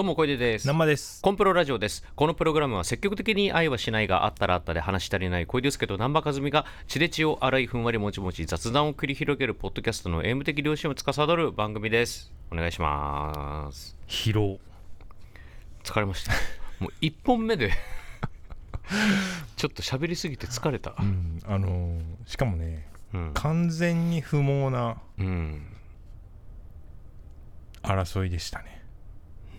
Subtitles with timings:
[0.00, 0.66] どうも小出です。
[0.66, 1.20] 生です。
[1.20, 2.02] コンプロラジオです。
[2.16, 12.32] このプログラムは積極的に愛はしないがあったらあったで話し足りない小出介と南波和美が血で血を洗いふんわりもちもち雑談を繰り広げるポッドキャストのエイム的良心を司る番組です。
[12.50, 13.94] お願いします。
[14.08, 14.58] 疲労
[15.84, 16.32] 疲れました。
[16.80, 17.70] もう1本目で。
[19.58, 20.94] ちょっと喋りすぎて疲れた。
[20.98, 25.76] うんあのーしかもねうん、完全に不毛なうん、
[27.82, 28.79] 争いでしたね、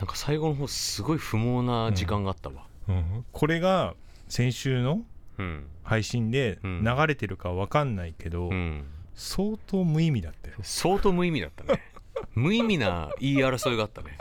[0.01, 2.65] なんか最後の方すごい不毛な時間があったわ。
[2.89, 3.93] うん、これが
[4.29, 5.03] 先週の
[5.37, 5.67] うん。
[5.83, 6.83] 配信でうん。
[6.83, 8.83] 流れてるか分かんないけど、うん。
[9.13, 10.57] 相当無意味だったよ。
[10.63, 11.83] 相当無意味だったね。
[12.33, 14.17] 無意味な言い争いがあったね。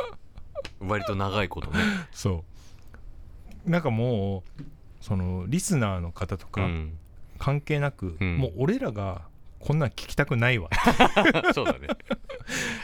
[0.80, 1.78] 割と長いことね。
[2.12, 2.44] そ
[3.66, 3.70] う。
[3.70, 4.62] なんかもう
[5.00, 6.98] そのリスナーの方とかうん、
[7.38, 8.36] 関係なく、うん。
[8.36, 9.22] もう俺らが
[9.60, 10.70] こんなん聞きたくないわ。
[11.54, 11.88] そうだね。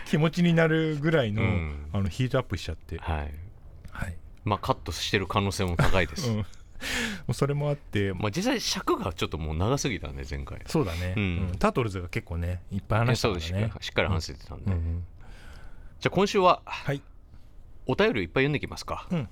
[0.05, 1.89] 気持ちになるぐらいの,、うん。
[1.93, 3.35] あのヒートアップしちゃって、はい。
[3.91, 4.17] はい。
[4.45, 6.45] まあカットしてる可能性も高いです、 うん、も
[7.29, 8.13] うそれもあって。
[8.13, 10.61] まあ実際尺がちょっともう長すぎたね前回。
[10.67, 11.23] そうだね、うん。
[11.23, 11.59] うん。
[11.59, 13.47] タートルズが結構ねいっぱい話したそうです。
[13.47, 15.05] しっからねしっかり話せてたんで、うんうん。
[15.99, 17.03] じゃあ今週ははい。
[17.87, 19.29] お便りをいっぱい読んでいきますか、うん。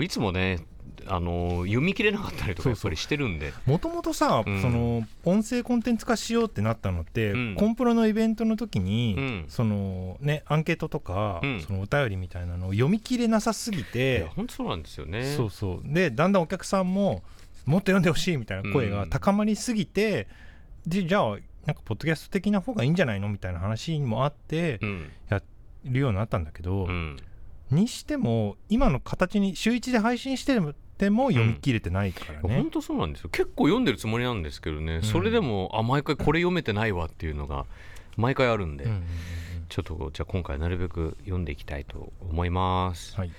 [0.00, 0.64] いつもね
[1.06, 3.52] あの読み切れなかったりとかやっぱりしてるんで。
[3.66, 4.62] もともとさ、うん。
[4.62, 7.54] その音声コンテンツ化しようってなったのって、うん。
[7.56, 9.44] コンプロのイベントの時に、うん。
[9.48, 11.60] そのねアンケートとか、うん。
[11.60, 15.34] そのお便りみたいなのを読み切れなさすぎて、本当そうなんですよね。
[15.36, 15.80] そうそう。
[15.84, 17.22] でだんだんお客さんも
[17.66, 20.28] もっと読んでほしいみたいな声が高まりすぎて、
[20.86, 21.30] でじゃあ
[21.66, 25.10] なんかポッドキャスト的な方がいいんじゃないのみたいな話もあってうん。
[25.28, 25.42] や
[25.84, 27.16] るようになったんだけど、うん
[27.72, 30.58] にしても今の形に週1で配信して
[31.02, 33.30] ても読み切れてないからね、本当そうなんですよ。
[33.30, 35.02] 結構読んでるつもりなんですけどね、ん。
[35.02, 37.66] それでもあ毎回これ読めてないわっていうのが
[38.16, 39.04] 毎回あるんで、うんうんうん
[39.72, 43.30] ちょっとじゃあ今回なるべく読んでいきたいと思います、はい。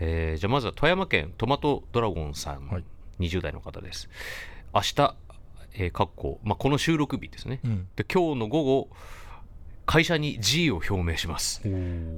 [0.00, 2.84] えーじゃあまずは富山県トマトドラゴンさん、はい。
[3.20, 4.08] 20代の方です。
[4.74, 5.14] 明日、
[5.74, 7.60] えーかっこまあ、この収録日ですね。
[7.64, 7.88] うん。
[7.94, 8.88] で今日の午後
[9.86, 11.62] 会社に辞意を表明します。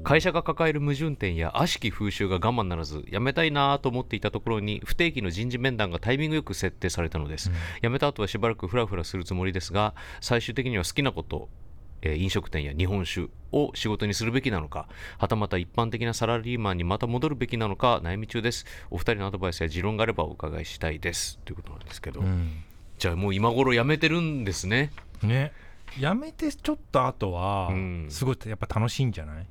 [0.02, 7.50] 会社が抱える矛盾点や悪しき風習が我慢ならず辞めたいなぁと思っていたところに不定期の人事面談がタイミングよく設定されたのです、
[7.82, 11.50] 辞めた後はしばらくフラフラするつもりですが最終的には好きなこと、
[12.00, 18.64] えー飲食店や日本酒を仕事にするべきなのかはたまた一般的なサラリーマンにまた戻るべきなのか悩み中です。
[18.90, 21.38] お二人のアドバイスや持論があればお伺いしたいです。
[21.44, 22.64] ということなんですけど、うん。
[22.98, 24.90] じゃあもう今頃辞めてるんですね。
[25.22, 25.52] ね
[25.98, 28.06] やめてちょっと後はうん。
[28.08, 29.46] すごいやっぱ楽しいんじゃない、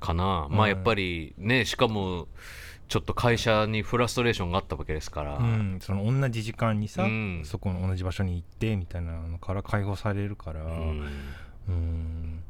[0.00, 0.56] かな、うん。
[0.56, 2.28] まあやっぱりねしかも
[2.88, 7.42] ちょっと会社にフラストレーションがあったわけですから、うん、その同じ時間にさ、うん。
[7.44, 11.08] そこの同じ場所に行ってみたいなのから解放されるから、うん。
[11.68, 12.42] うん。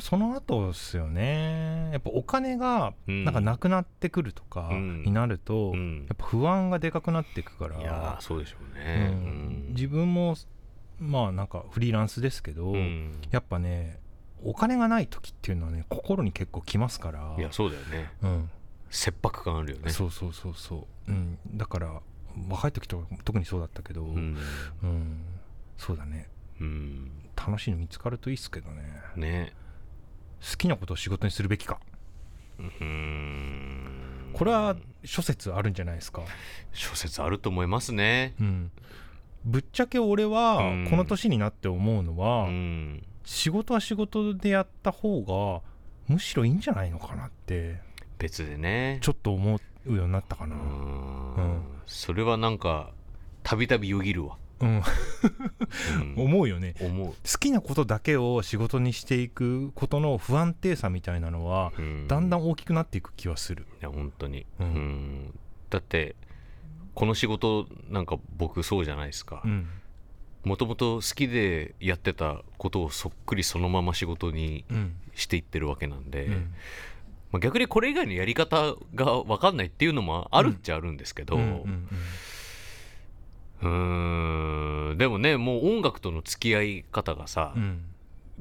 [0.00, 1.90] その後ですよね。
[1.92, 3.24] やっぱお金がうん。
[3.24, 5.02] なんかなくなってくるとかうん。
[5.04, 6.06] になると、うん。
[6.08, 7.78] やっぱ不安がでかくなっていくから。
[7.80, 9.66] いやーそうでしょううね、ん。
[9.70, 10.34] 自分も
[10.98, 12.76] まあなんかフリーランスですけど、うん。
[12.76, 13.98] うんやっぱね
[14.44, 17.34] お金がない時っていうのはね心に結構きますから。
[17.36, 18.12] いやそうだよね。
[18.22, 18.50] うん、
[18.88, 19.90] 切迫感あるよね。
[19.90, 22.00] そうそうそうそう、うん、だから
[22.48, 24.34] 若い時とか特にそうだったけど、ううん。
[24.34, 25.24] ん、
[25.76, 26.28] そうだね。
[26.60, 28.82] うん、楽しいの見つかるといいっすけどね。
[29.16, 29.52] ね。
[30.40, 31.80] 好きなことを仕事にするべきか。
[32.60, 34.30] うん。
[34.32, 36.22] これは諸説あるんじゃないですか、
[36.72, 38.34] 諸説あると思いますね。
[38.40, 38.70] うん、
[39.48, 40.86] ぶっちゃけ俺はうん。
[40.90, 43.02] この年になって思うのうは、ん。
[43.24, 45.62] 仕事は仕事でやった方が
[46.06, 47.80] むしろいいんじゃないのかなって
[48.18, 48.98] 別でね。
[49.00, 50.54] ちょっと思うようになったかな。
[50.54, 51.34] う、ん。
[51.34, 51.62] うん。
[51.86, 52.90] それはなんか
[53.42, 54.82] たびたびよぎるわ、うん、
[56.16, 56.24] うん。
[56.24, 56.74] 思うよね。
[56.80, 62.08] 思う、好きなことだけを仕事にしていくことの不安定さみたいなのはうん。
[62.08, 64.66] だんだん大きくなっていく気はする、いや本当に、うん。
[64.66, 65.38] うん。
[65.70, 66.16] だって
[66.98, 69.40] この仕事なんか僕そうじゃないですか。
[69.44, 69.68] うん。
[70.42, 74.96] もともと好きでやってたことをそっくりそのまま仕事にうん。
[75.14, 76.52] していってるわけなんで、うん。
[77.30, 81.88] まあ、逆にこれ以外のやり方が分かんないっていうのもあるっちゃあるんですけど、うんうん
[83.62, 84.98] うーん。
[84.98, 87.84] でもねもう音楽との付き合い方がさ、うん。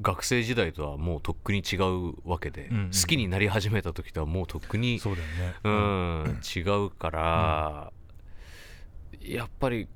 [0.02, 2.86] 学生時代とはもうとっくに違うわけで、うんうん。
[2.88, 5.56] 好きになり始めた時とはもうとっくにそうだよね。
[5.64, 7.92] うん、違うから、
[9.28, 9.88] やっぱり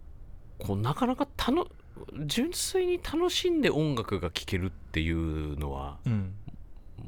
[0.60, 1.68] こうなかなかたの
[2.26, 6.34] 純粋に楽しんで音楽が聴けるっていうのはうん。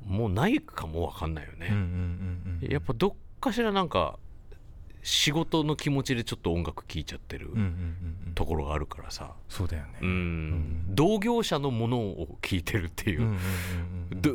[0.07, 4.17] もうないかもわかんないよね、うんうんうんうんやっぱどっかしらなんか
[5.03, 7.67] 仕事の気持ちでちょっと音楽聴いちゃってるうんうんうん
[8.27, 8.33] うん。
[8.33, 9.99] ところがあるからさ、そうだよね。
[10.01, 10.49] うん。
[10.51, 13.37] ん同業者のものを聴いてるっていう、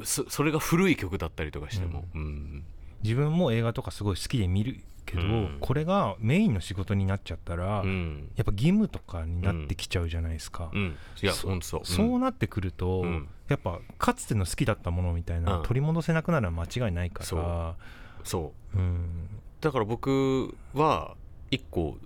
[0.04, 2.64] そそれが古い曲だったりとかしても、うん
[3.02, 5.58] 自分も映画とかすごい好きで見るけど、うん。
[5.60, 8.30] これがメインの仕事になっちゃったら、うん。
[8.36, 10.96] やっぱ義務とかになってきちゃうじゃないですか、うん。
[11.22, 11.80] いやそそう。
[11.84, 13.28] そうなってくると、うん。
[13.48, 17.76] やっぱかつての好きだったものみたいな取り戻せなくなるのは間違いないかそら
[18.24, 18.78] そう。
[18.78, 19.28] うん。
[19.60, 21.16] だから僕は
[21.50, 21.96] 一個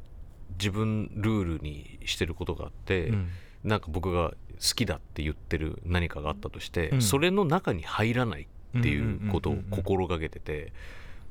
[0.58, 3.28] 自分ルールにしてることがあって、うん。
[3.64, 4.36] なんか僕が好
[4.76, 7.02] きだって言ってる何かがあったとして、うん。
[7.02, 8.46] それの中に入らないっ
[8.80, 10.72] ていうことを心がけてて、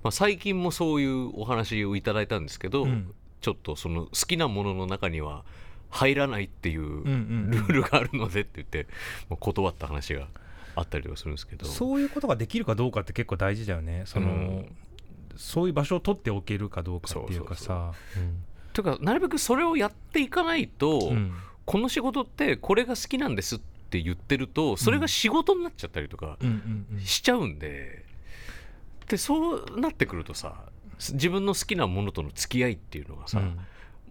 [0.03, 3.13] まあ、最近もそういうお話をいただいたんですけど、うん。
[3.41, 5.43] ちょっとその好きなものの中には
[5.89, 8.87] 入らないっていうルールがあるのでって言って、
[9.29, 10.27] まあ断った話が
[10.75, 11.65] あったりとかするんですけど。
[11.65, 14.03] そういうことができるかどうかって結構大事だよね。
[14.05, 14.75] その、うん。
[15.35, 17.93] そういう場所を取っておけるかどうかっていうかさ。
[18.73, 21.15] というかなるべくそれをやっていかないと、うん。
[21.15, 21.33] うん
[21.65, 23.59] この仕事ってこれが好きなんですっ
[23.91, 26.37] て言ってるとそれが仕事になっちゃったりとか
[27.03, 28.05] しちゃうんで
[29.07, 30.55] でそうなってくるとさ
[31.13, 33.59] 自分の好きなものとの付き合いっていうのがさ、うん。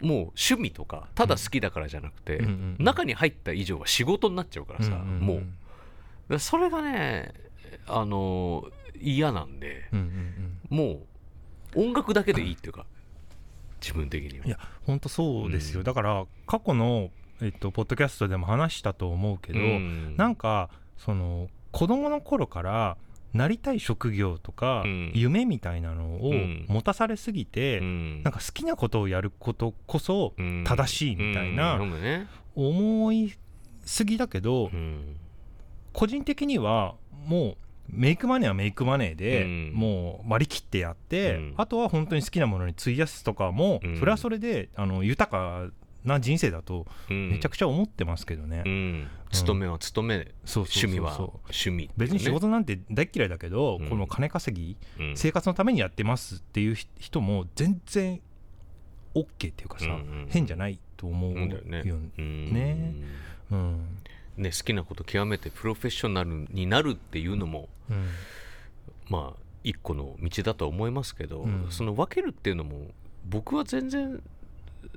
[0.01, 2.45] もう趣味とかただ好きだからじゃなくて、うん。
[2.45, 5.21] うんうん中に入った以上は仕事になっちゃうからさ、んんん。
[5.21, 5.41] も
[6.29, 6.39] う。
[6.39, 7.33] それがね
[7.87, 8.69] あの
[9.01, 10.07] 嫌なんでうんうん
[10.71, 10.77] うん。
[10.77, 11.03] も
[11.75, 12.87] う音楽だけでいいっていうか
[13.81, 14.47] 自分的には。
[14.47, 15.85] いや本当そうですよ、うん。
[15.85, 17.11] だから過去の、
[17.43, 20.17] えっと、ポッドキャストでも話したと思うけど、うん。
[20.17, 22.97] なんかその子供の頃から
[23.33, 25.13] なりたい職業とか、うん。
[25.15, 26.67] 夢みたいなのをうん。
[26.69, 28.23] 持たされすぎて、うん。
[28.23, 30.65] なんか好きなことをやることこそうん。
[30.65, 31.81] 正しいみたいな
[32.55, 33.35] 思い
[33.85, 35.17] すぎだけど、うん。
[35.93, 36.95] 個人的には
[37.27, 37.57] もう
[37.93, 39.73] メイクマネーはメイクマネーで、うん。
[39.75, 41.55] もう割り切ってやって、うん。
[41.57, 43.99] あとは本当に好きなものに費やすとかも、うん。
[43.99, 45.67] それはそれであの豊か
[46.05, 47.31] な人生だとうん。
[47.31, 49.09] めちゃくちゃ思ってますけどね、うん。
[49.31, 51.91] 勤めは勤めそう趣味は趣味。
[51.97, 53.89] 別に仕事なんて大っ嫌いだけど、うん。
[53.89, 55.17] この金稼ぎうん。
[55.17, 58.21] 生活のためにやってますっていう人も全然
[59.15, 61.83] OK っていうかさ、うんうん変じゃないと思うよね。
[61.85, 62.95] うんね。
[63.51, 63.99] うん。
[64.37, 68.07] ね好きなこと極めてプロフェッショナルになるっていうのもうん。
[69.09, 71.67] まあ一個の道だとは思いますけど、うん。
[71.71, 72.87] その分けるっていうのも
[73.29, 74.23] 僕は全然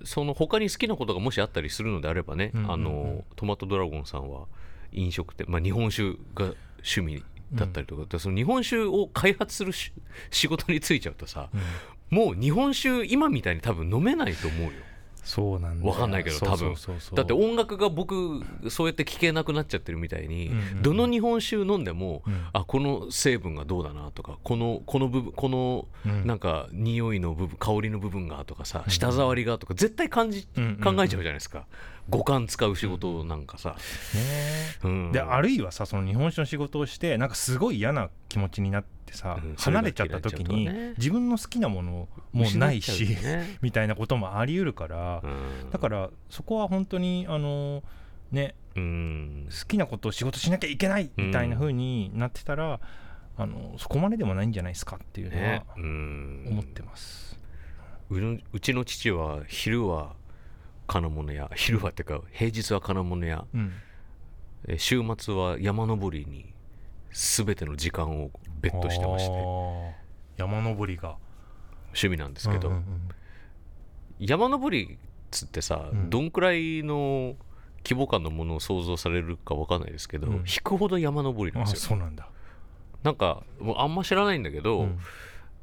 [0.03, 2.71] その他に好きなことがもしあったりするのであればね、うんうんうん。
[2.71, 4.45] あのトマトドラゴンさんは
[4.91, 9.91] 飲食店、まあ、日本酒が趣味だったりとか、でその日本酒を開発するし
[10.31, 12.17] 仕事に就いちゃうとさうん。
[12.17, 14.71] もう日本酒今みたいに多分飲めないと思うよ
[15.23, 15.91] そうなんだよ。
[15.91, 16.75] わかんないけど多分。
[17.13, 20.81] だって音楽が僕そうやって聴けなくなっちゃってるみたいに、うんうんうん。
[20.81, 22.45] どの日本酒飲んでも、うん。
[22.51, 26.27] あこの成分がどうだなとかこのこの部分このうん。
[26.27, 28.91] なんか匂いの部分香りの部分がとかさうん。
[28.91, 31.65] 舌触りがとか絶対感じ、うん考えちゃうじゃないですか。
[32.09, 33.77] 五感使う仕事なんかさ、
[34.13, 34.25] ね
[34.83, 35.11] うん。
[35.13, 40.93] であるいはさその日本酒の仕事をしてなんかすごい嫌な気持ちになってさ、うん離れちゃった時に、ね。
[40.97, 45.69] 自分の好きなものもないし、ね みたいなこともあり得るから、うん。
[45.71, 47.83] だからそこは本当にあの
[48.31, 49.47] ねうん。
[49.49, 52.79] 好きなことを仕事しなきゃいけないみたいな風になってたら、
[53.35, 55.63] あのそこまででもないんじゃないですかっていうのね。
[55.67, 56.45] はうん。
[56.49, 57.39] 思ってます。
[58.09, 60.15] うのうちの父は昼は
[60.87, 63.45] 金物屋昼はってか平日は金物屋。
[64.77, 66.53] 週末は山登りに
[67.11, 68.31] 全ての時間を
[68.63, 69.33] ベットしてまして。
[70.37, 71.17] 山登りが。
[71.89, 72.83] 趣味なんですけど、うんうん
[74.19, 74.97] 山登りっ
[75.31, 76.09] つってさ、うん。
[76.09, 77.35] どんくらいの
[77.83, 80.33] 規模感のものを想像されるかわかんないですけど、うん。
[80.37, 81.89] 引くほど山登りなんですよ。
[81.89, 82.29] そうなんだ、
[83.01, 84.99] なんかもうあんま知らないんだけど、うん。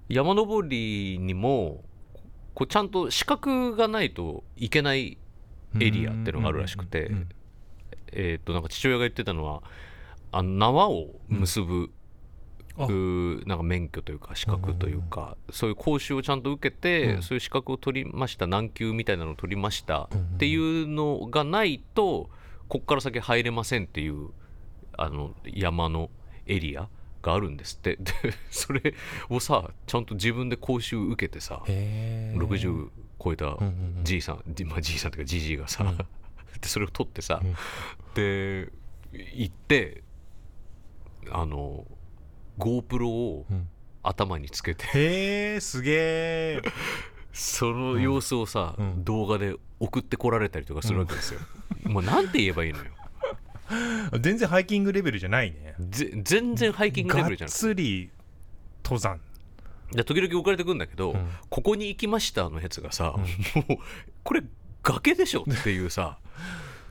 [0.08, 1.82] 山登りにも
[2.54, 5.16] こうちゃんと資格がないといけない
[5.78, 7.06] エリアってのがあるらしくて。
[7.06, 7.28] うんうん。
[8.12, 9.62] えーっとなんか父親が言ってたのは
[10.32, 11.90] あの縄を結ぶ、
[12.76, 17.22] なんか免許というか資格というか、そういう講習をちゃんと受けて、うん。
[17.22, 20.08] そういう資格を取りました難級みたいなのを取りましたっ
[20.38, 22.30] ていうのがないと
[22.68, 24.30] こっから先入れませんっていう
[24.96, 26.10] あの山の
[26.46, 26.88] エリア
[27.22, 27.96] があるんですって。
[27.96, 28.12] で
[28.50, 28.94] それ
[29.28, 32.88] をさちゃんと自分で講習受けてさへー60
[33.22, 33.58] 超えた
[34.02, 35.96] じいさん、じまあ、じいさんというかじじいがさ、うん。
[36.60, 37.54] でそれを取ってさ、うん。
[38.14, 38.70] で
[39.12, 40.02] 行って
[41.30, 41.84] あの
[42.60, 43.68] GoPro をうん。
[44.02, 44.86] 頭につけて。
[44.86, 46.62] へえすげえ
[47.32, 49.04] その様子をさ、うん。
[49.04, 51.40] 動画で送ってこられたりとかするわけですよ、
[51.84, 52.84] もうなんて言えばいいのよ。
[54.20, 55.74] 全然ハイキングレベルじゃないね。
[55.78, 58.10] ぜ全然ハイキングレベルじゃがっなくつり
[58.84, 59.20] 登山。
[59.90, 61.28] てで時々送られてくるんだけど、うん。
[61.48, 63.22] ここに行きましたのやつがさ、うん。
[63.68, 63.78] もう
[64.24, 64.42] これ
[64.82, 66.18] 崖でしょっていうさ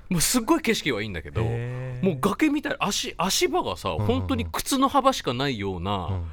[0.09, 6.12] もうすっごい景色はいいんだけどへーもう崖みたい足足場がさ、んうん本当に靴の幅しかないような、うん。
[6.12, 6.24] も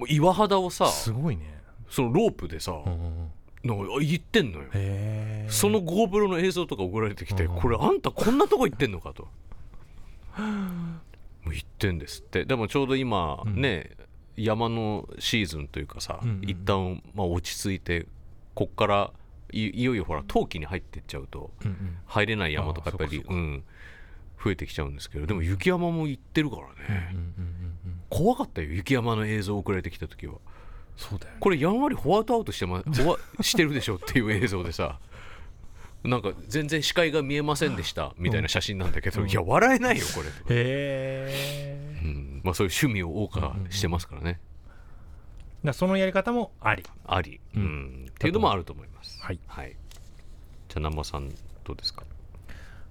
[0.00, 1.60] う岩肌をさすごいね。
[1.88, 3.30] そのロープでさ、うんうんうん。
[3.62, 4.66] なんか行ってんのよ。
[5.48, 9.28] その GoPro の映像とか送られてきて、うんこれあんたこんなとこ行ってんのかと。
[10.40, 12.44] もう行ってんですって。
[12.44, 13.60] でもちょうど今うん。
[13.60, 13.90] ね、
[14.36, 18.06] 山のシーズンというかさ、うんうん一旦まあ落ち着いて
[18.54, 19.12] こっから
[19.52, 21.50] いいよいよほら冬季に入ってっちゃうと
[22.06, 23.34] 入れない山とかやっぱりあーそっか。
[23.34, 23.64] うん
[24.42, 27.44] 増えてきちゃうんですけどでも雪山も行ってるからね、うんうんうん
[27.84, 30.34] うん怖かったよ雪山の映像送られてきた時は。
[30.96, 31.36] そうだよね。
[31.38, 34.98] これやんわりホワイトアウトして,、ま、 ホワしてるでしょっていう映像でさ。
[36.02, 39.30] なんか全然視界が見えませんでしたみたいな写真なんだけど、うん。
[39.30, 42.00] いや笑えないよこれ、へえ。
[42.02, 42.40] うん。
[42.42, 44.40] まあ、そういう趣味を謳歌してますからね、
[45.62, 46.82] だそのやり方もあり。
[47.04, 48.06] あり、ううんん。
[48.10, 49.22] っていうのもあると思います。
[49.22, 51.28] はい、はい、じゃあ南波さん
[51.62, 52.02] どうですか？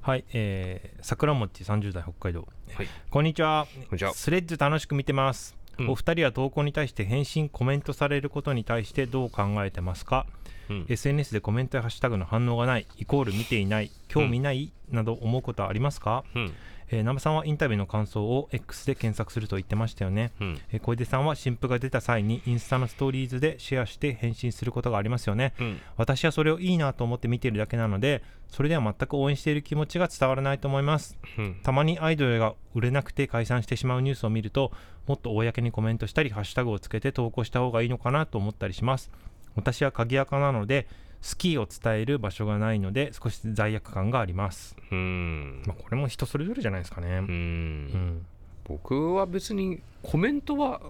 [0.10, 2.48] はいえー、桜餅30代北海道。
[2.74, 2.88] はい。
[3.12, 3.68] こんにちは。
[3.72, 4.16] こんにちは。
[4.16, 5.89] スレッズ楽しく見てます、うん。
[5.92, 10.25] お二人は投稿に対して返信コメントされることに対してどう考えてますか、
[10.68, 10.86] うん。
[10.89, 16.54] SNS でコメントやハッシュタグの反応がないイコール見ていない興味ない、など思うことはありますか、うん
[16.91, 20.60] えー南波さんはインタビューの感想を X で検索すると言ってましたよね、うん。
[20.72, 25.53] えー小出さんは新譜が出た際にインスタのストーリーズでシェアして返信することがありますよね。
[25.60, 25.79] うん。
[25.98, 31.17] 私はそれをいいなと思って見ているだけなのでそれでは全く応援している気持ちが伝わらないと思います。
[31.38, 31.60] うん。
[31.63, 34.72] たまにアイドルが売れなくて解散してしまうニュースを見ると
[35.08, 39.12] もっと公にコメントしたりハッシュタグをつけて投稿した方がいいのかなと思ったりします。
[39.55, 40.88] 私は鍵垢なので
[41.22, 45.64] 好きを伝える場所がないので少し罪悪感があります、うん。
[45.66, 47.08] まあ、これも人それぞれじゃないですかね。
[47.08, 47.86] ううん。
[47.88, 48.26] ん
[48.64, 50.82] 僕は別にコメントは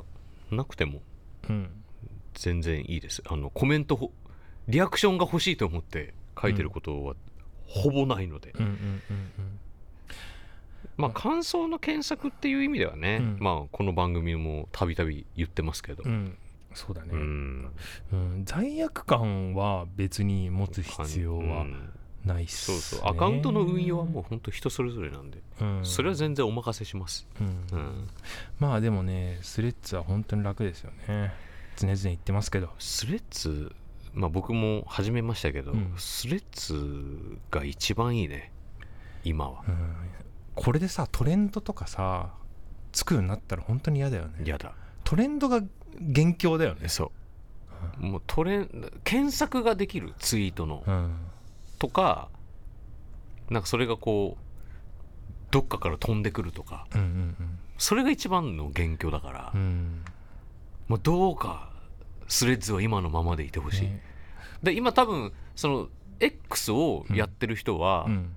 [0.52, 1.02] なくても
[1.50, 1.70] うん。
[2.36, 3.24] 全然いいです。
[3.28, 4.12] あのコメントほ
[4.68, 7.16] リアクションが欲しいと思って書いてることは
[7.66, 8.66] ほぼないので、うん。
[8.66, 8.72] うん。
[8.72, 9.60] うん。
[10.96, 13.38] まあ感想の検索っていう意味ではね、うん。
[13.40, 16.04] まあこの番組もたびたび言ってますけど。
[16.06, 16.38] うんうん
[16.74, 18.42] そうだね、ううん。
[18.42, 21.90] ん罪悪感は別に持つ必要はうん。
[22.26, 23.12] ないっす、そうねそう。
[23.12, 25.86] アカウントの運用はもう本当人それぞれなんで、うん。
[25.86, 27.80] それは全然お任せします、うん。
[27.80, 28.08] うん、
[28.60, 31.34] まあでもねスレッズは本当に楽ですよね。
[31.78, 32.70] 常々言ってますけど。
[32.78, 33.74] スレッズ
[34.14, 35.94] まあ僕も始めましたけど、うん。
[35.98, 38.52] スレッズが一番いいね。
[39.24, 39.64] 今は。
[39.68, 39.96] うん。
[40.56, 42.34] これでさトレンドとかさ
[42.92, 44.44] つくようになったら本当に嫌だよね。
[44.46, 44.74] 嫌だ。
[45.06, 45.62] トレンドが
[46.00, 47.12] 元凶だよねそ
[48.02, 48.06] う。
[48.06, 50.84] もうトレン検索ができるツイートの。
[50.86, 51.18] うん。
[51.78, 52.30] とか
[53.50, 54.44] なんかそれがこう
[55.52, 56.88] どっかから飛んでくるとか。
[56.94, 60.04] うんうんそれが一番の元凶だから、うんうん。
[60.90, 61.70] もうどうか
[62.28, 64.04] スレッズは今のままでいてほしい、ね。
[64.62, 65.88] で今多分その
[66.20, 68.36] X をやってる人は、うん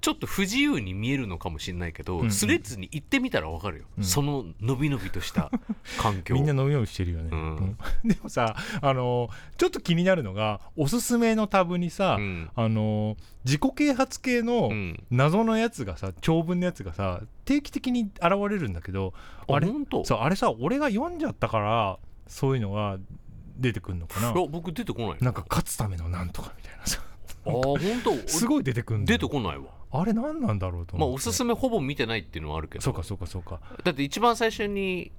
[0.00, 2.30] ちょっと不自由に見えるのかもしれないけど、うんうん。
[2.30, 4.04] スレッズに行ってみたら分かるよ、うん。
[4.04, 5.50] その伸び伸びとした
[5.98, 6.34] 環境。
[6.36, 7.56] みんな飲みようしてるよね、うん。
[7.56, 7.78] うん。
[8.08, 12.50] でもさあのちょっと気になるのがおすすめのタブにさ、うん。
[12.54, 15.02] あの自己啓発系のうん。
[15.10, 19.14] 謎のやつがさ長文のやつがさ定期的に現れるんだけど
[19.48, 19.68] あれ
[20.04, 22.98] そうあれさ俺が読んじゃったからそういうのが
[23.56, 24.32] 出てくるのかな？
[24.32, 27.02] いや僕出てこないなんか勝つためのなんとかみたいなさ。
[27.46, 29.18] ああ本当すごい出てくる出よ。
[29.18, 32.82] てこないわあれ何なんだろうとまあおすすめほぼ見てないっていうのはあるけど。
[32.82, 33.60] そうかそうかそうか。
[33.84, 35.10] だって一番最初に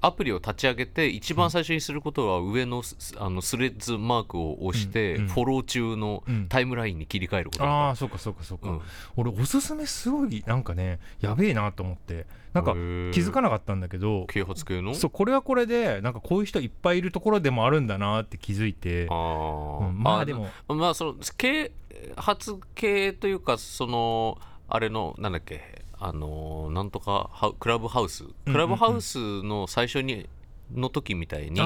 [0.00, 7.90] アプリを立ち上げて一番最初にすることは上のスあのスレッズマークを押してフォロー中のうんタイムラインに切り替えることだあか。
[7.90, 8.80] あそうかそうかそうか、らうん。
[9.16, 12.26] 俺おすすめすごいなんかねやべえなと思って。
[12.52, 12.78] なんか気
[13.20, 14.26] づかなかったんだけど。
[14.26, 14.94] 啓発系の？
[14.94, 19.08] そうこれはこれでなんかこういう人いっぱいいるところでもあるんだなって気づいて。
[19.10, 19.88] あー。
[19.88, 20.00] うん。
[20.00, 20.48] まあでも。
[20.68, 21.72] まあその啓
[22.16, 28.24] 発系というかそのあれのなんだっけあのなんとかクラブハウス。
[28.24, 30.28] うんクラブハウスの最初に
[30.72, 31.60] の時みたいに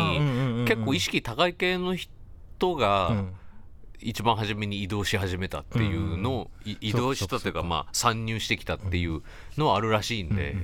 [0.66, 2.10] 結構意識高い系の人
[2.62, 3.34] うがん。
[4.00, 9.22] 一番初めに移動し始めたっていうのをい移動したというかまあ参入してきたっていう
[9.56, 10.54] のはあるらしいんで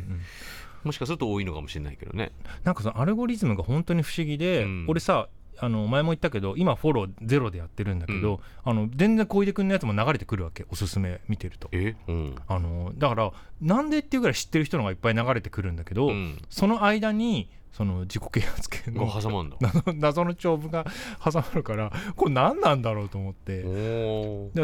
[0.84, 2.30] もしかすると多いのかもしれないけどね。
[2.62, 4.84] なんかそのアルゴリズムが本当に不思議で、うん。
[4.86, 11.68] 俺さあの前も言ったけど今フォローゼロでやってるんだけど、あの全然小出君のやつも流れてくるわけおすすめ見てると。
[11.72, 11.96] え？
[12.08, 12.34] うん。
[12.46, 16.42] あのだからなんでっていうぐらい知ってる人のがいっぱい流れてくるんだけど、うん。
[16.50, 19.56] その間にその自己啓発系がの挟まんだ。
[19.60, 20.84] 謎謎の長文が
[21.22, 23.62] 挟まるからこれ何なんだろうと思って。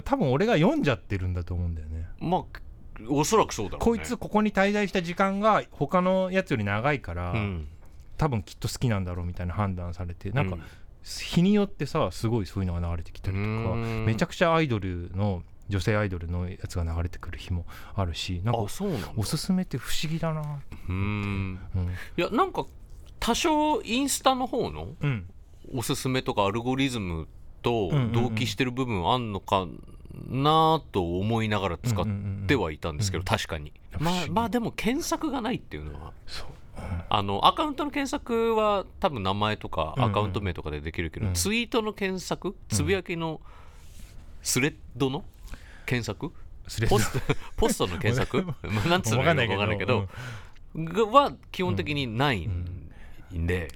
[0.02, 2.06] 多分俺が読んじゃってるんだと思うんだよね。
[2.20, 2.44] まあ
[3.08, 3.84] おそらくそうだろうね。
[3.84, 7.68] こいつここに滞在した時間が他のやつより長いから、うん。
[8.20, 10.58] 多分きっと好きなんだろうみたいな判断されてなんかう
[11.02, 14.04] 日によってさすごいそういうのが流れてきたりとかうん。
[14.04, 17.64] めちゃくちゃアイドルの女性アイドルのやつが流れてくる日も
[17.94, 21.60] あるしなんかおすすめって不思議だな、うーん。
[21.76, 21.88] うん。
[22.16, 22.66] いやなんか
[23.18, 25.30] 多少インスタの方のうん。
[25.72, 27.28] おすすめとかアルゴリズム
[27.62, 29.68] と同期してる部分あんのか
[30.28, 32.06] なと思いながら使っ
[32.48, 33.24] てはいたんですけど、うん。
[33.24, 33.72] 確かに。
[33.98, 36.12] まあまあでも検索がないっていうのは。
[36.26, 36.48] そう
[37.08, 40.10] あのアカウントの検索は多分名前とかうんうん。
[40.10, 41.34] アカウント名とかでできるけど、うん。
[41.34, 43.40] ツイートの検索つぶやきの
[44.42, 45.24] スレッドの
[45.86, 46.32] 検索？
[46.88, 48.44] ポスト ポストの検索？
[48.62, 52.90] まあなんつうのかわかんないけどわかんは基本的にないん
[53.32, 53.72] で、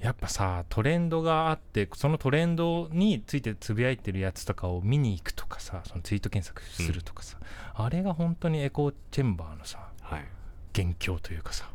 [0.00, 7.38] やっぱさトレンドがあってそのトレンドについてつぶやいてるやつとかを見に行くとかさそのツイート検索するとかさ、
[7.74, 10.24] あれが本当にエコーチェンバーのさはい。
[10.72, 11.70] 元凶というかさ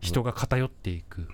[0.00, 1.28] 人が偏っていく、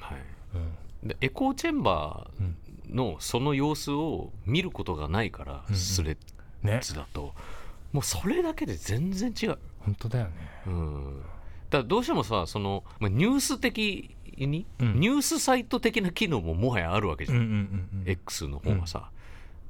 [1.02, 5.76] でエコーチェンバうんーのその様子を見ることがないから、うんうん。
[5.76, 6.16] スレッ
[6.62, 7.34] ねズだと。
[7.92, 9.58] もうそれだけで全然違う。
[9.80, 10.32] 本当だよね。
[10.66, 11.22] うん。
[11.70, 15.00] だからどうしてもさその、まあ、ニュース的に、うん。
[15.00, 18.10] ニュースサイト的な機能ももはやあるわけじゃん、うんうんうんうん。
[18.10, 19.10] X の方がさ、だか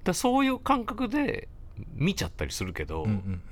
[0.06, 1.48] らそういう感覚で
[1.94, 3.42] 見ちゃったりするけど、うんうん。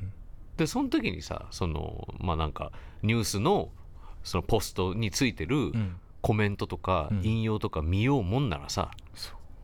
[0.56, 2.72] でその時にさそのまあなんか
[3.02, 3.70] ニュースの
[4.24, 5.72] そのポストについてる
[6.20, 7.20] コメントとかうん。
[7.24, 8.90] 引用とか見ようもんならさ、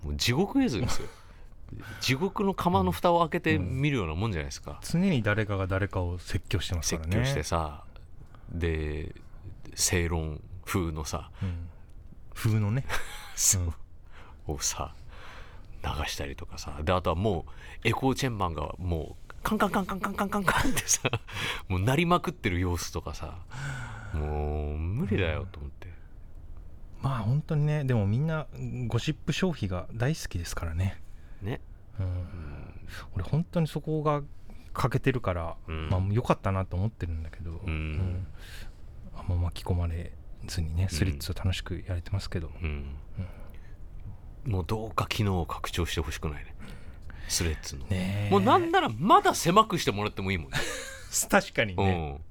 [0.02, 1.08] もう地獄絵図ですよ。
[2.00, 7.12] 地獄の釜の蓋を開けて見るようなもんじゃないですか、常に誰かが誰かを説教してますからね。
[7.12, 7.84] 説教してさ
[8.50, 9.14] で
[9.74, 11.68] 正論風のさうん。
[12.34, 12.84] 風のね。
[13.36, 13.74] そう。
[14.46, 14.94] をさ
[15.84, 16.80] 流したりとかさ。
[16.82, 17.44] であとはも
[17.84, 21.02] うエコーチェンバンがもうカンカンカンカンカンカンカンカンってさ
[21.68, 23.38] もう鳴りまくってる様子とかさ
[24.14, 25.88] もう無理だよと思って、
[27.00, 28.46] まあ本当にねでもみんな
[28.86, 31.00] ゴシップ消費が大好きですからね、
[31.42, 31.60] ね、
[32.00, 32.26] うん、
[33.14, 34.22] 俺本当にそこが
[34.78, 35.88] 欠けてるから、うん。
[35.90, 38.26] まあ良かったなと思ってるんだけど、ん。
[39.16, 40.12] あんま巻き込まれ
[40.46, 42.96] ずにねスリッツを楽しくやれてますけど、うん。
[44.46, 46.54] もうどうか機能を拡張してほしくないね。
[47.28, 48.30] スレッズの、ねえ。
[48.30, 50.58] もうなんならまだ狭くしてもらってもいいもんね。
[51.28, 52.27] 確かにね、うん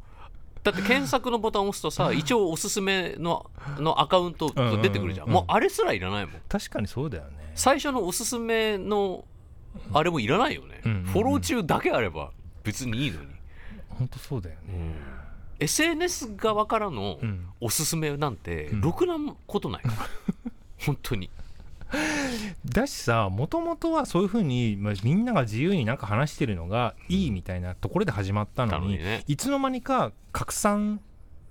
[0.67, 6.41] だって検索のボタンを押すとさ一応おすすめののアカウントが出てくるじゃん,、うんうんうんもうあれすらいらないもん。
[6.49, 7.53] 確かにそうだよね。
[7.55, 9.23] 最初のおすすめの
[9.93, 11.03] あれもいらないよね、うんうんうん。
[11.05, 12.31] フォロー中だけあれば
[12.63, 13.27] 別にいいのに、
[13.87, 14.95] 本当そうだよね、
[15.59, 17.47] SNS 側からのうん。
[17.61, 18.81] おすすめなんてうん。
[18.81, 19.83] ろくなことない。
[19.83, 19.95] から、
[20.85, 21.29] 本当に
[22.65, 29.23] だしさもともとはそういうふうに、まあ、みんなが自由になんか話してるのがいいみたいなところで始まったのに、なのにね。
[29.27, 30.99] いつの間にか拡散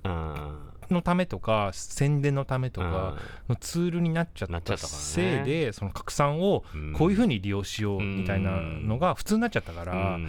[0.04, 0.58] うん。
[0.88, 3.16] のためとか宣伝のためとか
[3.48, 6.92] のツールになっちゃったせいでその拡散をうん。
[6.92, 10.28] こういうふうに利用しようみたいなのが普通になっちゃったから、うん。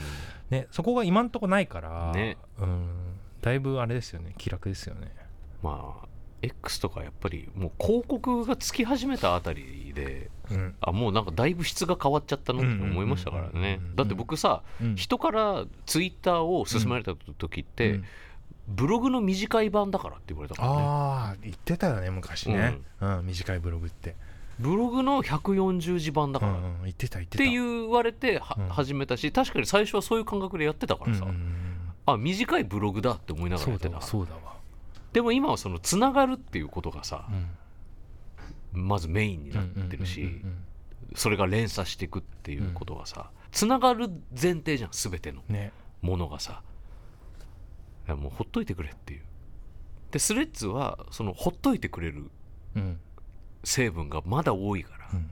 [0.49, 2.37] ね、そこが今んとこないから、ね。
[2.59, 2.87] うん、
[3.41, 5.13] だいぶあれですよね気楽ですよね。
[5.61, 6.07] まあ
[6.41, 10.75] X とかやっぱりもう広告がつき始めたあたりでうん。
[10.81, 13.79] あもうなんかだいぶ質が変わっちゃったなって思いましたからね。
[13.95, 14.95] だって僕さうん。
[14.95, 18.05] 人からツイッターを勧められた時って、うん
[18.67, 20.75] ブログの短い版だからって言われたからね。
[20.77, 23.25] ああ言ってたよね昔ね、うん。
[23.25, 24.15] 短いブログって、
[24.59, 27.43] ブログの140字版だから、言ってた言ってた。
[27.45, 31.27] て言われて始めたし確かに最初はそういう感覚でやってたからさ、
[32.07, 34.57] あ短いブログだって思いながらやってたわそうだわ、
[35.13, 37.47] でも今はそのつながるっていうことがさうん
[38.77, 40.41] まずメインになってるし、
[41.15, 45.41] それが連鎖していくっていうことがさつながる前提じゃん全ての
[46.01, 46.61] ものがさ。
[48.07, 49.21] いやもうほっといてくれっていう。
[50.11, 52.29] でスレッズはそのほっといてくれる
[52.75, 52.99] うん。
[53.63, 55.27] 成分がまだ多いからうんうん。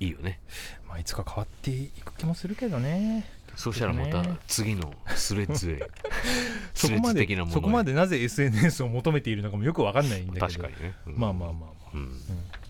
[0.00, 0.40] いいよね。
[0.88, 3.30] まあ、いつか変わっていく気もするけどね。
[3.56, 4.36] そしたらまたね。
[4.46, 5.90] 次のスレッズへ
[6.74, 7.54] そこまでズ的なものへ。
[7.54, 10.46] そこまでなぜ SNS を求めているのかもよくわかんないんだけど。
[10.46, 11.18] 確かにね、うん。
[11.18, 12.00] まあまあまあまあ、うん。
[12.00, 12.08] うん。
[12.08, 12.69] はい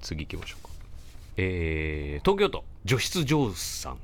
[0.00, 0.70] 次行きましょうか。
[1.36, 3.98] えー東京都除湿上手さん。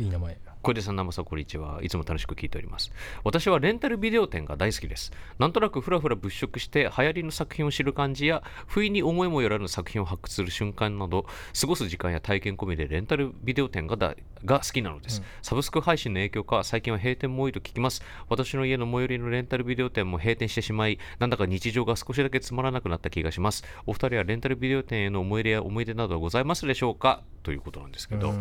[0.00, 0.36] いい名前。
[0.62, 1.80] 小出さん、生さん、こんにちは。
[1.82, 2.92] いつも楽しく聞いております。
[3.24, 5.10] 私はレンタルビデオ店が大好きです。
[5.38, 11.24] なんとなくふらふら物色して、流行りの作品を知る感じや、不意に思いもよらぬ作品を発掘する瞬間など、
[11.58, 18.02] 過ごす時間や体験込みでレンタルビデオ店がだが好きなのです、うんサブスク配信の影響か、最近は閉店も多いと聞きます。
[18.28, 23.64] 私の家の最寄りのレンタルビデオ店も閉店してしまい、なんだか日常が少しだけつまらなくなった気がします。
[23.86, 27.22] お二人はレンタルビデオ店への思い入れや思い出などはございますでしょうか？
[27.42, 28.32] ということなんですけど、い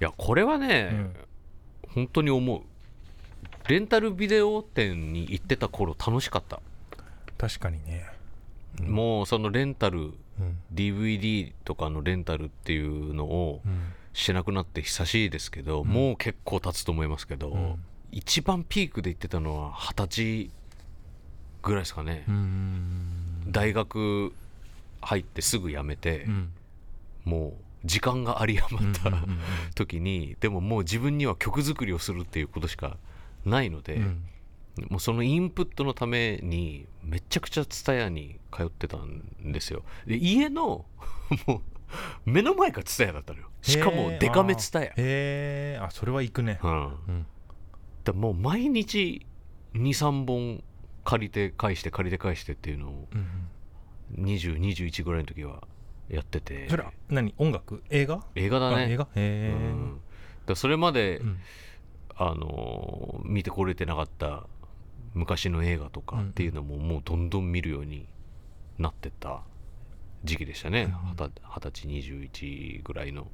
[0.00, 1.16] や、これはね、うん。
[1.94, 2.62] 本当に思う。
[3.68, 6.60] レンタルビデオ店に行ってた頃楽しかった、
[7.36, 8.06] 確かにね。
[8.80, 8.88] うん。
[8.88, 10.56] もうそのレンタルうん。
[10.72, 13.92] DVD とかのレンタルっていうのをうん。
[14.14, 15.86] しなくなって久しいですけど、ん。
[15.86, 17.84] もう結構経つと思いますけど、うん。
[18.10, 20.50] 一番ピークで行ってたのは二十歳
[21.62, 22.24] ぐらいですかね。
[23.46, 24.32] 大学
[25.00, 26.52] 入ってすぐ辞めて、うん。
[27.24, 27.52] もう
[27.84, 29.12] 時間が有り余った、
[29.74, 32.96] 時にでももう自分には曲作りをするっていうことしか
[33.44, 34.24] ないので、うん。
[34.90, 39.82] もうそのインプットのためにめちゃくちゃ蔦屋に通ってたんですよ。
[40.06, 40.84] で家の
[41.46, 41.60] もう
[42.30, 43.48] 目の前が蔦屋だったのよ。
[43.62, 44.86] しかもデカめ蔦屋。
[44.86, 46.60] へえあそれは行くね。
[46.62, 46.70] うん。
[46.72, 47.26] うん。
[48.04, 49.26] だもう毎日
[49.74, 50.62] 23本
[51.04, 53.26] 借りて返して借りて返してっていうのをうん
[54.16, 55.62] 2021ぐらいの時は
[56.08, 56.68] やってて。
[56.68, 57.34] それは何？
[57.38, 57.82] 音楽？
[57.90, 58.24] 映画？
[58.34, 58.76] 映画だね。
[58.76, 59.04] あ映画？
[59.04, 59.54] へえ
[60.48, 60.56] うん。
[60.56, 61.38] それまで、うん。
[62.16, 64.44] あのー見てこれてなかった
[65.14, 68.08] 昔の映画とかっていうのももうどんどん見るように
[68.78, 69.42] なってった
[70.24, 70.92] 時期でしたね。
[71.04, 73.28] うん二十二十歳21ぐらいの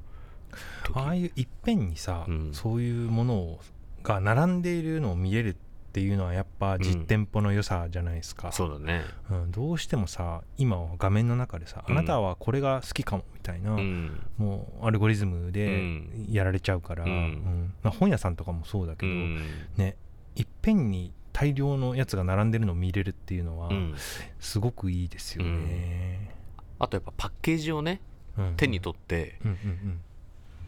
[0.83, 0.97] 時。
[0.99, 2.53] ああいういっぺんにさ、うん。
[2.53, 3.59] そういうものを
[4.03, 5.55] が並んでいるのを見れる
[5.95, 9.05] っていうのはやっぱ実店舗の良さじゃないですか、そうだね。
[9.31, 9.51] うん。
[9.53, 11.97] どうしてもさ今は画面の中でさ、うん。
[11.97, 14.19] あなたはこれが好きかもみたいな、うん。
[14.37, 16.27] もうアルゴリズムうでん。
[16.29, 17.11] やられちゃうから、うん。
[17.11, 17.73] うん。
[17.81, 19.39] まあ、本屋さんとかもそうだけど、うん。
[19.77, 19.95] ね
[20.35, 23.95] いっぺんに大量のやつが並んでるのを見れるっていうのはうん。
[24.37, 26.29] すごくいいですよね、
[26.77, 28.01] あとやっぱパッケージをね
[28.37, 30.01] うん手に取ってうんうん。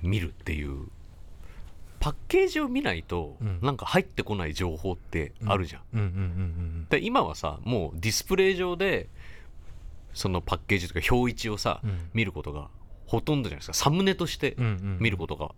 [0.09, 0.87] 見るっていう
[1.99, 3.59] パッケージを見ないとうん。
[3.61, 6.87] なんか入ってこない情報ってあるじゃん。
[6.89, 9.09] で今はさもうディスプレイ上で
[10.13, 11.81] そのパッケージとか表一をさ、
[12.13, 12.69] 見ることが
[13.05, 13.73] ほとんどじゃないですか。
[13.73, 14.55] サムネとして
[14.99, 15.51] 見ることが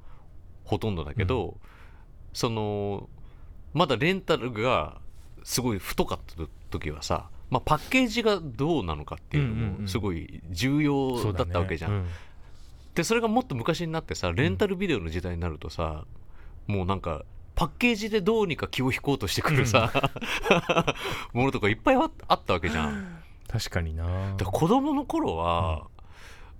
[0.66, 1.58] ほとんどだけど、
[2.34, 3.10] その
[3.74, 5.00] まだレンタルが
[5.44, 12.06] すごい太かった時はさ、まあ、パッケージがどうなのかっていうのもすごい重要だったわけじゃん。
[12.96, 16.06] でそれがもっと昔になってさレンタルビデオの時代になるとさ、
[16.70, 17.24] もうなんか
[17.56, 19.92] パッケージでどうにか気を引こうとしてくるさ、
[21.34, 22.90] ものとかいっぱいああったわけじゃん。
[22.90, 24.36] う ん確かにな。
[24.38, 25.88] だ子供の頃は、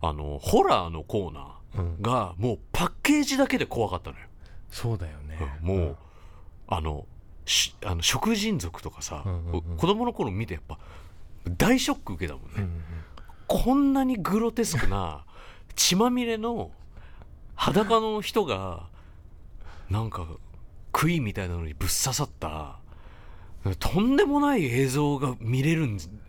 [0.02, 1.96] あのホラーのコーナうん。
[1.98, 4.26] ーがもうパッケージだけで怖かったのよ。
[4.72, 5.38] そうだよね。
[5.62, 5.98] うんもう、
[6.68, 7.06] あの
[7.46, 9.78] しあの食人族とかさ、うんうんうん。
[9.78, 10.80] 子供の頃見てやっぱ
[11.48, 12.54] 大ショック受けたもんね。
[12.58, 12.84] うんうん。
[13.48, 15.24] こんなにグロテスクな
[15.76, 16.72] 血まみれの
[17.56, 18.88] 裸の人が
[19.90, 20.28] なんか
[20.92, 22.78] 杭みたいなのにぶっ刺さった
[23.80, 25.88] とんでもない映像が見れる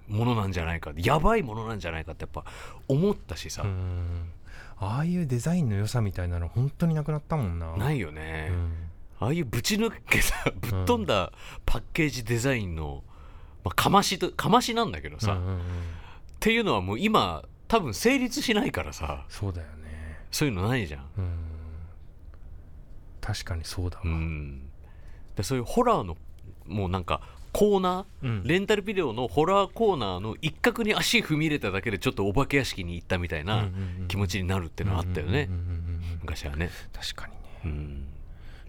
[0.09, 2.45] ものなんじゃないかやばいものなんじゃないかってやっぱ
[2.89, 4.31] 思ったしさ、うん。
[4.79, 7.77] ああいうデザインの良さみたいなの本当になくなったもんな。
[7.77, 8.73] ないいよね、うん。
[9.21, 11.33] ああいうぶち抜けたぶっ飛んだ
[11.67, 13.05] パッケージデザインの、
[13.65, 15.61] まあ、かましとかましなんだけどさ、っうんうんうん。
[16.41, 19.25] ていうのはもう今多分成立しないからさ。
[19.29, 20.19] そうだよね。
[20.33, 21.07] そういうのないじゃん。
[21.19, 21.50] うん
[23.21, 24.03] 確かにそうだわ。
[24.05, 24.71] うん、
[25.37, 26.17] でそういうホラーの
[26.67, 27.21] もうなんか
[27.53, 28.43] コーナー、うん。
[28.45, 33.69] レンタルビデオのホラーコーナーの一角に足踏み入れただけでちょっとお化け屋敷に行ったみたいな
[34.09, 35.49] 気持ちになるっていうのはあったよね。
[36.21, 37.41] 昔はね、確かにね。
[37.65, 38.07] うん、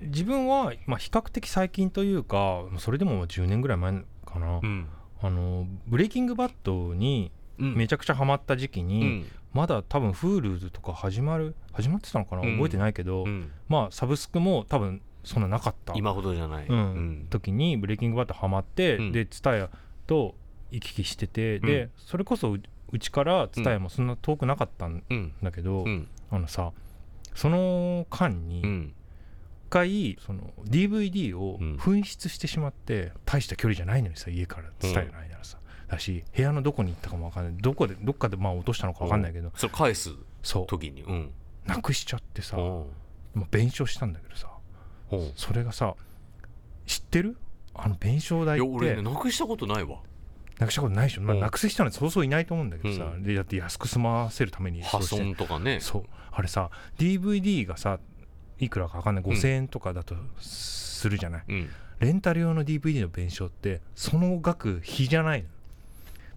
[0.02, 4.88] 自分は、まあ、比較的最近というかそれでも10年ぐらい前かな、うん。
[5.22, 7.76] あのブレイキングバットにうん。
[7.76, 12.56] めちゃくちゃハマった時期に、うんまだ多分 Hulu とか始まる始まってたのかなうん。
[12.56, 13.52] 覚えてないけど、うん。
[13.68, 15.94] まあサブスクも多分そんななかった。
[15.96, 16.68] 今ほどじゃない、
[17.30, 19.12] 時にブレイキングバットハマって、うん。
[19.12, 19.70] で TSUTAYA
[20.08, 20.36] と
[20.72, 22.62] 行き来してて、うでそれこそう
[22.92, 26.08] うちから TSUTAYA もそんな遠くなかったんうんだけど、うん。
[26.30, 26.72] あのさ
[27.36, 28.94] その間に一うん。
[29.70, 31.76] 回その DVD をうん。
[31.76, 35.58] 紛失してしまって大した距離じゃないのにさ家から TSUTAYA の間らさ、
[35.92, 37.62] だし部屋のどこに行ったかも分かんない。
[37.62, 40.12] どこでどっかでまあ落としたのか分かんないけど、それ返す
[40.68, 41.04] 時に。
[41.04, 41.32] うん。
[41.66, 42.88] なくしちゃってさ、お
[43.36, 44.48] まあ、弁償したんだけどさ
[45.36, 45.94] それがさ
[46.88, 47.38] 知ってる？
[47.76, 49.98] あの弁償代いやって俺ねなくしたことないわ。
[50.60, 51.42] なくしたことないでしょ、まあ、うん。
[51.42, 53.24] なくす人なんてそうそういないと思うんだけどさ、うん。
[53.24, 55.80] でだって安く済ませるために破損とかね。
[55.82, 58.00] そうあれさ DVD がさ
[58.60, 61.70] いくらか分かんない？5000円とかだとするじゃない、うん。
[62.00, 65.48] レンタル用の DVD の弁償ってその額比じゃないの？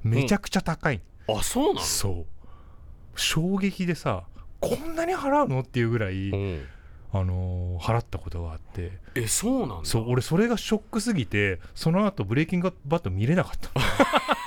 [0.05, 1.87] めちゃくちゃ高い、あそうなの？
[1.87, 2.27] そう。
[3.17, 4.25] 衝撃でさ
[4.61, 5.61] こんなに払うの？
[5.61, 6.65] っていうぐらい、うん。
[7.13, 8.93] あのー払ったことがあって。
[9.15, 9.85] えそうなんだ。
[9.85, 13.59] そう俺それがショックすぎてその後ブレイキングバット見れなかっ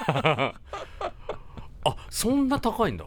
[0.07, 0.53] た
[1.85, 3.05] あそんな高いんだ。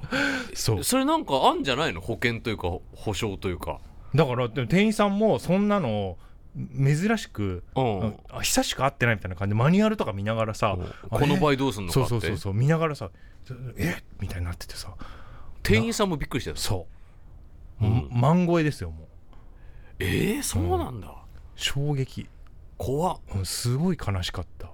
[0.55, 0.85] そう。
[0.85, 2.01] それなんかあんじゃないの？
[2.01, 3.81] 保険というか保証というか。
[4.15, 6.17] だから店員さんもそんなの
[6.57, 8.17] 珍しく、うん。
[8.31, 10.77] あ久しく会ってないみたいな感じでマニュアルとか見ながらさ
[11.09, 12.09] この場合どうすんのかって。
[12.09, 12.55] そうそうそうそう。
[12.55, 13.11] 見ながらさ
[13.77, 14.03] え？
[14.21, 14.95] みたいになっててさ。
[15.63, 16.87] 店員さんもびっくりしてたそ
[17.81, 18.09] う、うん。
[18.11, 19.07] 万超えですよもう。
[19.99, 21.15] えー、そうなんだ、
[21.55, 22.27] 衝撃、
[22.79, 23.19] 怖っ。
[23.35, 24.71] うんすごい悲しかった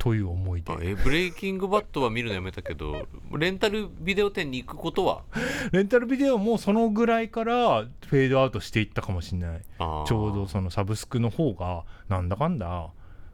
[0.00, 0.72] という思いで。
[0.72, 5.22] あえブレイキングバットは見るのやめたけどレンタルビデオ店に行くことは？
[5.72, 9.60] レンタルビデオもそのぐらいからフェードアウトしていったかもしれない。
[9.60, 12.88] ちょうどそのサブスクの方がなんだかんだ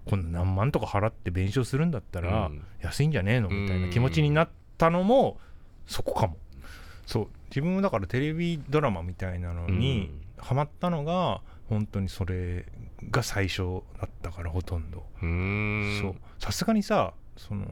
[0.06, 2.64] こんな何万とか払って弁償するんだったらうん。
[2.82, 3.48] 安いんじゃねえの？
[3.48, 5.38] みたいな気持ちになったのも
[5.86, 6.36] そこかも。
[7.06, 7.28] そう。
[7.50, 12.66] 自分もだからテレビドラマみたいなのにハマったのが本当にそれ
[13.10, 15.04] が最初だったからほとんど。
[16.38, 17.66] さすがにさその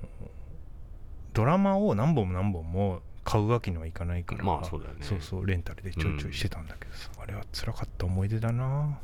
[1.32, 4.44] ドラマを何本も何本も買うわけにはいかないから。
[4.44, 5.00] まあそうだよね。
[5.02, 8.98] そうそうレンタルでちょいちょいしてたんだけどさ、あれは辛かった思い出だな。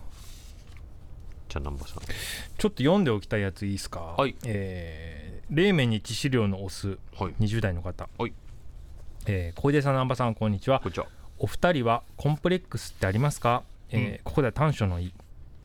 [1.48, 2.02] じゃあ南波さん。
[2.02, 4.00] ちょっと読んでおきたいやついいですか？
[4.00, 4.36] はい。
[4.44, 6.90] えー冷麺に致死量のオス。
[7.18, 7.34] はい。
[7.40, 8.08] 20代の方。
[8.18, 8.32] はい。
[9.26, 10.78] えー小出さん南波さんこんにちは。
[10.78, 11.08] こんにちは。
[11.38, 14.18] お二人はコンプレックスってありますか、えーうん。
[14.22, 15.14] ここでは短所のいい、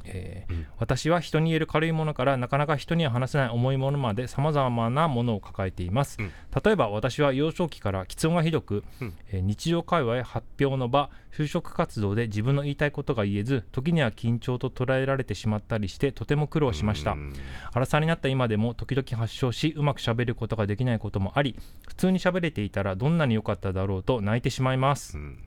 [0.08, 6.32] えーうん私は人に言える軽いものからなかなか人には話せない重いものまでさまざまなものを抱えています、うん。
[6.63, 9.13] 例えば私は幼少期から喫音がひどく、うん。
[9.32, 17.34] えー日常会話や発表の場就職活動で自分の言いたいことが言えず時には緊張と捉えられてしまったりしてとても苦労しました、うん。
[17.74, 21.56] 荒さになった今でも時々発症しうまくしゃべることができないこともあり
[21.88, 25.18] 普通に喋れていたらどんなに良かっただろうと泣いてしまいます。
[25.18, 25.39] うん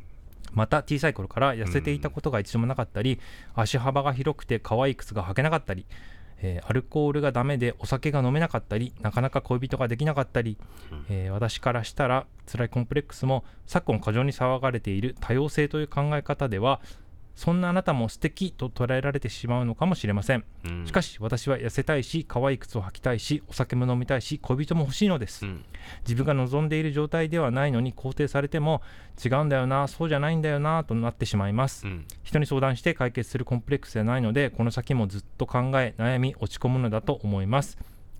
[0.52, 3.20] また小さい頃から痩せていたことが一度もなかったり、
[3.54, 5.87] 足幅が広くて可愛い靴が履けなかったり、
[6.40, 10.56] えーアルコールがダメでお酒が飲めなかったりなかなか恋人ができなかったり、
[10.92, 11.04] うん。
[11.08, 16.80] えー私からしたら辛いコンプレックスも昨今過剰に騒がれている多様性という考え方では
[17.38, 20.44] そんなあなたも素敵と捉えられてしまうのかもしれません。
[20.64, 20.85] うん。
[20.85, 25.64] しかし私は痩せたいし可愛い靴を履きたいしお酒も飲みたいし恋人も欲しいのです、うん。
[26.01, 28.83] 自分が望んでいる状態ではないのに肯定されても
[29.24, 32.07] 違うんだよなそうじゃないんだよなとなってしまいます、うん。
[32.24, 37.79] 人に相談して解決するコンプレックスではないのでこの先もずっと考え悩み落ち込むのだと思います。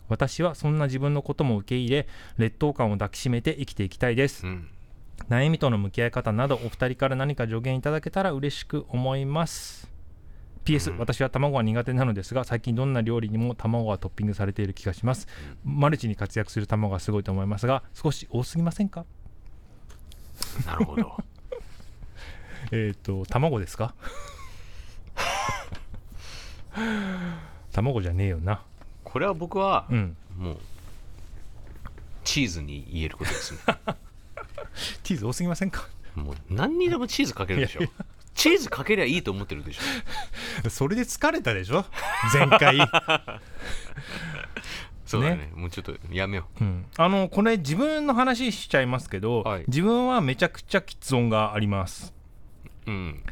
[0.09, 4.47] 私はそんな自分のことも受け入れ劣等感を抱きしめて生きていきたいです。
[4.47, 4.69] うん
[5.29, 9.91] 悩みとの向き合い方などお二人から何か助言いただけたら嬉しく思います。
[10.65, 10.99] PS、うん。
[10.99, 15.27] 私は卵は苦手なのですが最近どんな料理にも卵がトッピングされている気がします、
[15.65, 19.05] マルチに活躍する卵がすごいと思いますが少し多すぎませんか？
[20.67, 21.17] なるほど。
[22.73, 23.95] えっ、と卵ですか？
[27.73, 28.63] 卵じゃねえよな。
[29.05, 30.17] これは僕はうん。
[30.37, 30.57] もう
[32.25, 33.61] チーズに言えることですね
[35.03, 35.89] チーズ多すぎませんか？
[36.15, 37.81] もう何にでもチーズかけるでしょ。
[38.35, 40.71] チーズかけりゃいいと思ってるでしょ。
[40.71, 41.85] それで疲れたでしょ？
[42.33, 42.79] 前回。
[45.07, 45.51] そうだね。
[45.55, 46.65] もうちょっとやめよう。
[46.65, 49.65] ん、あのこれ自分の話しちゃいますけど、はい。
[49.67, 52.15] 自分はめちゃくちゃ喫音があります。
[52.87, 53.23] ううん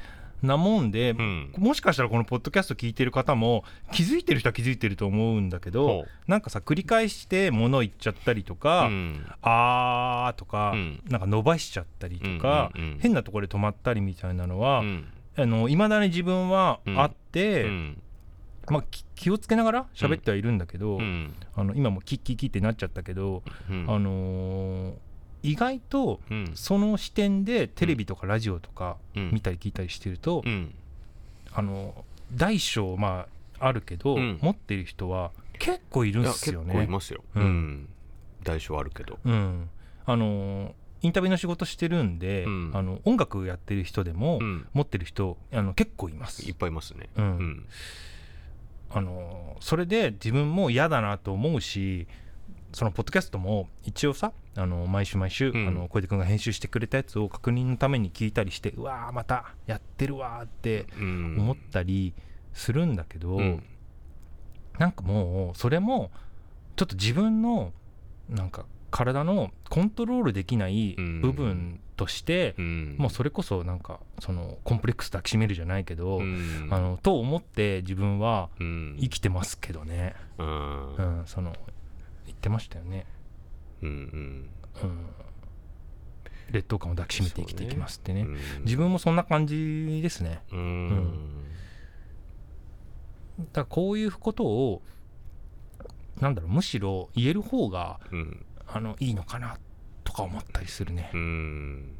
[0.43, 1.53] なもんで、うん。
[1.57, 9.27] もしかしたらこのポッドキャスト聞いてる方も気づいてる人は気づいてると思うんだけどほなんかさ繰り返して物言っちゃったりとか、うん。
[9.43, 11.03] あーとか、うん。
[11.09, 12.99] なんか伸ばしちゃったりとか、うんうんうん。
[13.01, 15.09] 変なところで止まったりみたいなのは、うん。
[15.37, 17.01] あの未だに自分はうん。
[17.01, 18.03] あって、うん。
[18.69, 21.35] まあ、き気をつけながら喋ってはいるんだけど、うん。
[21.55, 23.87] あの今もキッキッキってなっちゃったけど、うん。
[23.89, 24.93] あのー
[25.51, 26.53] 意外とうん。
[26.55, 29.31] その視点でテレビとかラジオとかうん。
[29.33, 30.75] 見たり聞いたりしてると、うん。
[31.53, 32.05] あの
[32.35, 33.27] 大小ま
[33.61, 34.39] ああるけど、うん。
[34.43, 36.87] 持ってる人は結構いるんですよ結構いね。
[36.93, 37.23] ますよ。
[37.35, 37.89] ううんん。
[38.43, 39.19] 大小あるけど。
[39.25, 39.69] うん、
[40.05, 42.71] あのインタビューの仕事してるんで、うん。
[42.75, 44.67] あの音楽やってる人でも、うん。
[44.73, 46.47] 持ってる人あの結構います。
[46.47, 46.55] いっ。
[46.55, 47.09] ぱいいますね。
[47.17, 47.25] うん。
[47.25, 47.67] うん。
[48.91, 52.07] あのそれで自分も嫌だなと思うし
[52.73, 55.69] そのポッドキャストも一応さあの毎週毎週、うん。
[55.69, 61.37] あの小出君が編集してくれたやつを確認のために聞いたりしてうわーまたやってるわーってうん。
[61.39, 62.15] 思ったり
[62.53, 63.63] するんだけど、うん。
[64.79, 66.11] なんかもうそれも
[66.77, 67.73] ちょっと自分の
[68.29, 71.21] なんか体のコントロールできないうん。
[71.21, 72.97] 部分として、うん。
[72.99, 76.69] もうそれこそなんかそのコンプレックス抱きしめるじゃないけど、うん。
[76.71, 78.97] あのと思って自分はうん。
[79.01, 80.95] 生きてますけどね、うん。
[80.95, 81.55] うん、その
[82.27, 83.07] 言ってましたよね、
[83.83, 83.89] うん
[84.83, 85.07] うん、
[86.51, 88.23] 劣等感を抱きしめて生きていきますってね。
[88.23, 88.39] うん。
[88.65, 90.43] 自分もそんな感じですね。
[90.53, 91.45] うん。
[93.39, 94.83] だからこういうことを
[96.21, 98.47] なんだろうむしろ言える方がうん。
[98.69, 99.59] あのいいのかな
[100.03, 101.11] とか思ったりするね。
[101.15, 101.97] うん。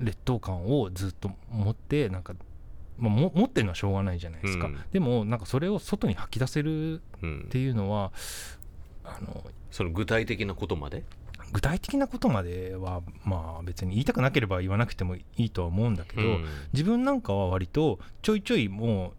[0.00, 2.34] 劣等感をずっと持ってなんか、
[2.98, 4.78] まあ、も持ってるのはしょうがないじゃないですか、うん。
[4.92, 8.12] でもなんかそれを外に吐き出せるうんっていうのは
[9.08, 11.04] あのその具体的なことまで？
[11.52, 16.44] 具体的なことまではまあ別に言いたくなければ言わなくてもいいとは思うんだけど、うん。
[16.74, 19.12] 自分なんかは割とちょいちょいもう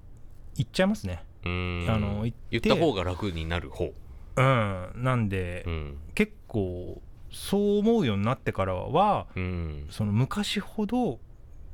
[0.57, 1.23] 言っちゃいますね。
[1.43, 1.85] うん。
[1.89, 3.91] あの言った方が楽になる方。
[4.35, 4.91] うん。
[4.95, 5.97] なんで、うん。
[6.13, 9.87] 結構そう思うようになってからはうん。
[9.89, 11.19] その昔ほど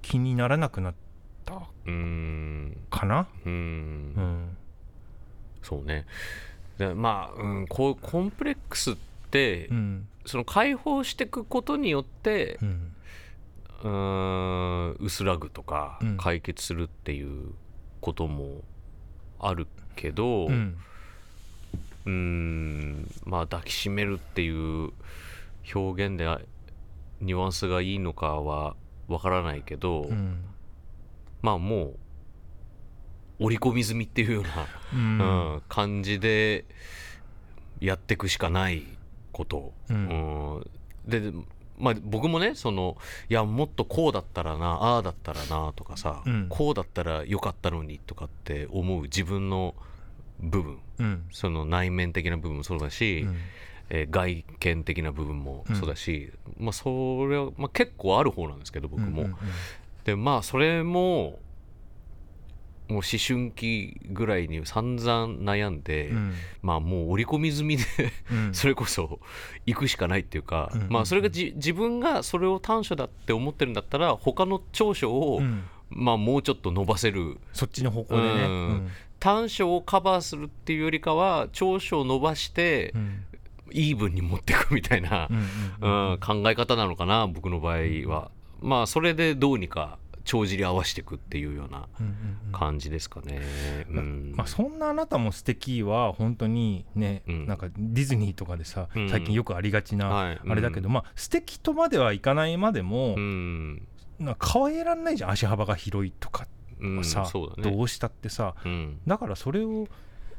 [0.02, 0.96] 気にならなくなっ
[1.44, 2.78] たうん。
[2.90, 3.28] かな？
[3.46, 4.58] ううんん。
[5.62, 6.06] そうね
[6.78, 8.96] でまあ、うん、こうコンプレックスっ
[9.32, 10.08] て、うん。
[10.26, 12.92] その解放していくことによってうん。
[13.84, 13.90] うー
[14.94, 16.18] ん薄らぐとかうん。
[16.18, 17.54] 解決するっていう
[18.02, 18.64] ことも
[19.40, 20.78] あるけど、うん。
[22.06, 24.92] うーんまあ抱きしめるっていう
[25.74, 26.40] 表現であ
[27.22, 28.76] ニュアンスがいいのかは
[29.08, 30.44] わからないけど、うん。
[31.42, 31.98] まあもう
[33.40, 34.50] 織り込み済みっていうような、
[34.94, 35.00] うん。
[35.54, 36.66] うん感じで
[37.80, 38.84] やっていくしかない
[39.32, 39.96] こと、うん。
[39.96, 40.70] うん。
[41.10, 41.32] で
[41.78, 42.98] まあ僕もねその
[43.30, 46.48] いやもっとこうだったらなああだったらなとかさ、うん。
[46.50, 49.76] こうだったらよかったのにとかって思う自分の
[50.40, 50.80] 部分。
[51.00, 51.26] うん。
[51.32, 53.36] その内面的な部分もそうだし、うん。
[53.90, 59.30] えー外見的な部分もそうだし、まあそれは、まあ、結構ある方なんですけど僕も、
[60.06, 61.38] でまあそれも
[62.88, 66.34] もう思春期ぐらいに散々悩んで、うん。
[66.62, 67.84] まあもう織り込み済みで
[68.32, 68.54] うん。
[68.56, 69.20] それこそ
[69.66, 70.88] 行くしかないっていうか、うん。
[70.90, 75.64] まあそれがじ自分がそれを短所だって思ってるんだったら他の長所を、うん。
[75.90, 77.38] まあもうちょっと伸ばせる。
[77.54, 78.30] そっちの方向でね。
[78.30, 78.90] うん。
[79.20, 82.94] 短所をカバーするっていうよりかは長所を伸ばして
[83.72, 85.30] イーブンに持っていくみたいな、
[86.20, 88.30] 考え方なのかな僕の場合は、
[88.62, 91.88] まあそれでどうにか帳尻合わせていくっていうような
[92.52, 93.42] 感じですかね、
[93.90, 94.34] うん。
[94.36, 97.48] まあ、そんなあなたも素敵は本当にね、うん。
[97.48, 99.10] なんかディズニーとかでさ、うん。
[99.10, 100.42] 最近よくありがちなはい。
[100.46, 103.88] あれだけど、まあ素敵とまではいかないまでも、うん。
[104.20, 106.48] なんか変えらんないじゃん足幅が広いとか
[106.80, 107.64] うんはさ、ね。
[107.64, 108.56] どうしたってさ。
[108.66, 109.00] うん。
[109.06, 109.88] だからそれを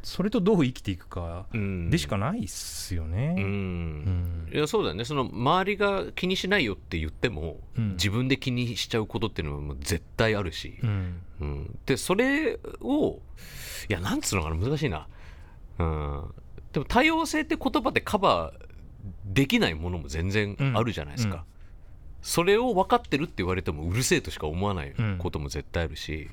[0.06, 1.90] それとどう生きていくかうん。
[1.90, 3.34] でしかないっすようね。
[3.34, 3.36] ん。
[3.38, 4.48] うん。
[4.54, 5.04] いやそうだよね。
[5.04, 7.90] その周りが気にしないよって言っても、うん。
[7.94, 11.20] 自分で気にしちゃうことっていうのはもう絶対あるし、うん。
[11.40, 11.78] うん。
[11.86, 13.20] でそれを
[13.88, 15.08] いやなんつうのかな難しいな、
[15.78, 16.34] うん、
[16.72, 18.66] でも多様性って言葉でカバー
[19.24, 21.42] できないものも全然あるじゃないですか、うん。
[22.22, 26.28] それを分かってるって言われてもうるせえとしか思わないうんことも絶対あるし、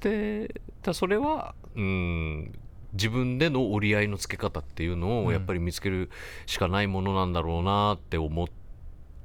[0.00, 2.52] でだそれは、うん、
[2.92, 5.26] 自分での折り合いのつけ方っていうのうん。
[5.26, 6.10] をやっぱり見つける
[6.46, 8.46] しかないものなんだろうなって思っ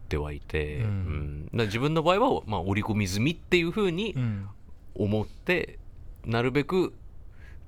[0.09, 1.49] てはいて、うん。
[1.53, 1.65] うん。
[1.65, 4.47] 自分の場合は、まあ、織り込み済みっていうふうにうん。
[4.95, 5.77] 思って
[6.25, 6.93] なるべく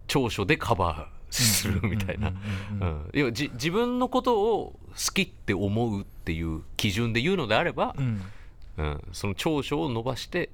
[0.07, 2.33] 長所でカバーするみたいな。
[3.13, 8.21] 自分のことを好きって思うっていう基準で言うのであれば、うん。
[8.77, 9.01] うん。
[9.11, 10.49] その長所を伸ばして、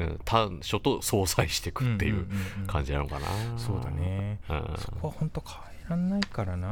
[0.00, 2.66] うん短所と相殺していくっていうんんんん。
[2.66, 4.40] 感じなのかな、そうだね。
[4.48, 4.74] うん。
[4.78, 6.68] そこは本当変えらんないからな。
[6.68, 6.70] う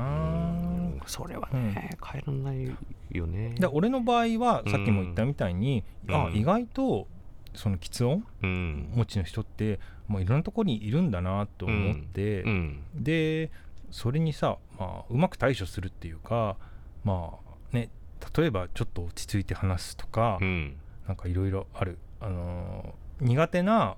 [0.97, 2.77] んそれはね、変えらんない
[3.11, 3.55] よね。
[3.59, 6.15] で俺の場合はさっきも言ったみたいに、うん。
[6.15, 7.07] うんあ意外と
[7.55, 8.93] その喫音うん。
[8.95, 12.83] 持ちの人って、まあ、いろんなところにいるんだなと思って、うん。
[12.95, 13.51] で
[13.91, 16.57] それにさ、まあ、うまく対処するっていうか
[17.05, 17.31] ま
[17.73, 17.89] あね
[18.37, 20.77] 例えばちょっと落ち着いて話すとか、うん。
[21.07, 23.97] なんかいろいろある、あのー苦手な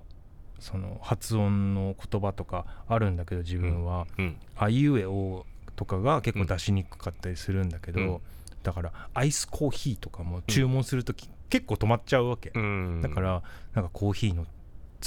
[0.59, 4.07] その発音の言葉とかあるんだけど自分は。
[4.17, 8.21] うん「あいうえお」とかが結構出しにくかったりするんだけど、うん。
[8.61, 13.01] だからアイスコーヒーとかも注文するとき、結構止まっちゃうわけ、うん。
[13.01, 14.45] だからなんかコーヒーの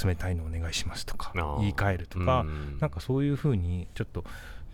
[0.04, 2.78] 冷たいのお願いしますとか言い換えるとか、うん。
[2.80, 4.24] なんかそういうふうにちょっと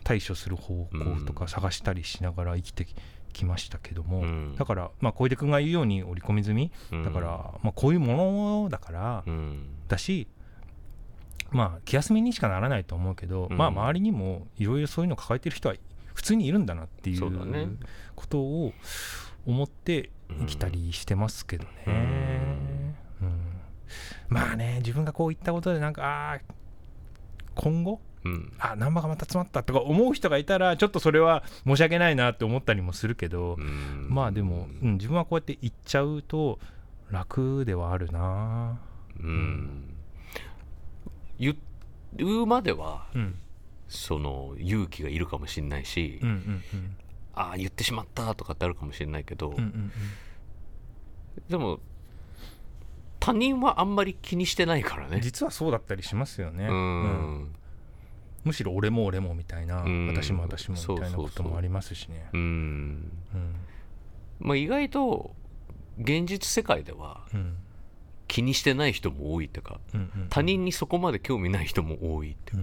[0.03, 2.95] 対処する方向とか探したりしながら生きてき
[3.45, 4.55] ましたけども、うん。
[4.57, 6.73] だからまあ小出君が言うように織り込み済み。
[6.93, 7.05] うん。
[7.05, 7.29] だから、
[7.63, 9.69] まあ、こういうものだから、うん。
[9.89, 10.29] だし
[11.51, 13.57] まあ気休めにしかならないと思うけど、うん。
[13.57, 15.75] まあ周りにもいろいろそういうの抱えてる人は
[16.15, 17.33] 普通にいるんだなっていそう
[18.15, 18.73] ことを
[19.47, 22.95] 思って生きたりしてますけどね、うん。
[24.29, 26.41] まあね自分がこういったことでなんかあー
[27.55, 28.53] 今後うん。
[28.59, 34.07] あナンバーがまた詰まったとか思う人がいたらちょっとそれは申し訳ないなって思ったりもするけど、うん。
[34.11, 36.59] まあでも、うん、自分はこうやって言っちゃうと
[37.11, 38.79] 楽ではあるな。
[39.21, 39.95] うん。
[41.39, 41.57] 言
[42.19, 43.39] うまではうん。
[43.89, 46.97] その勇気がいるかもしれないし、うんうん
[47.33, 49.93] ああ言ってしまったとかってあるかもしれないけど、うんうんうん。
[51.49, 51.81] でも
[53.21, 55.21] 他人はあんまり気にしてないからね。
[55.23, 57.03] 実はそうだったりしますよね、ううん
[57.45, 57.55] ん
[58.45, 60.07] むしろ俺も俺もみたいな、うん。
[60.09, 62.29] 私も私もみたいなこともありますしね。
[62.33, 62.41] うん。
[62.41, 63.55] うん。
[64.39, 65.35] まあ、意外と
[65.99, 67.57] 現実世界ではうん。
[68.31, 69.81] 気にしてない人も多いっていうか
[70.29, 72.63] 他人にそこまで興味ない人も多いっていう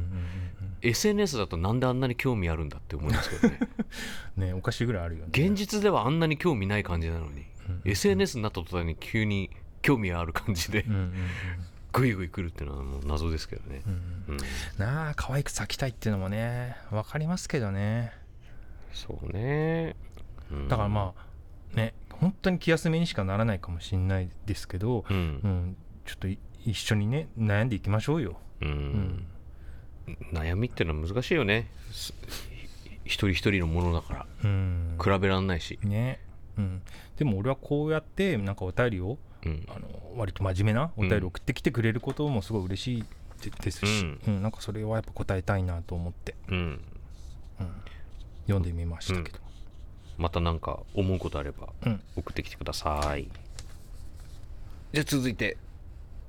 [0.82, 3.60] SNS だとなんであんなに興味あるんだって思いますけどね。
[4.38, 5.32] ねおかしいぐらいあるよね。
[5.34, 9.50] 現実ではあんなに興味ない感じなのに、うん SNS になった途端に急に
[9.82, 10.86] 興味ある感じで
[11.98, 13.94] うんうんグイグイ来るっていうのはもう謎ですけどね、うん
[14.28, 14.34] うん。
[14.36, 14.40] うん、
[14.78, 18.12] なあ可愛く咲きたいっていうのもね分かりますけどね。
[18.94, 19.96] そうね、
[20.52, 20.68] うん。
[20.68, 21.14] だからま
[21.74, 25.16] あね本当に気休めにしかならないかもしれないですけど、うん。
[25.16, 28.70] うん、ちょっとい一緒にね悩んでいきましょうよ、うん。
[28.70, 29.28] ん。
[30.34, 31.70] 悩みっていうのは難しいよね。
[31.92, 32.14] す
[33.06, 34.26] 一人一人のものだから。
[34.44, 36.20] うん、比べらんないし、ね、
[36.58, 36.82] うん、
[37.18, 39.18] でも俺はこうやってなんかお便りを
[39.48, 39.66] うん。
[39.70, 43.06] あの割と真面目なお便り送ってきてくれることもすごい嬉しい
[43.42, 46.56] でですし、ううんなんかそれはやっぱ答えたいなと思って、うん、
[47.60, 47.68] うん、
[48.48, 49.40] 読んでみましたけど、
[50.18, 52.02] また何か思うことあればうん。
[52.16, 53.28] 送ってきてください、
[54.92, 55.58] じゃあ続いて、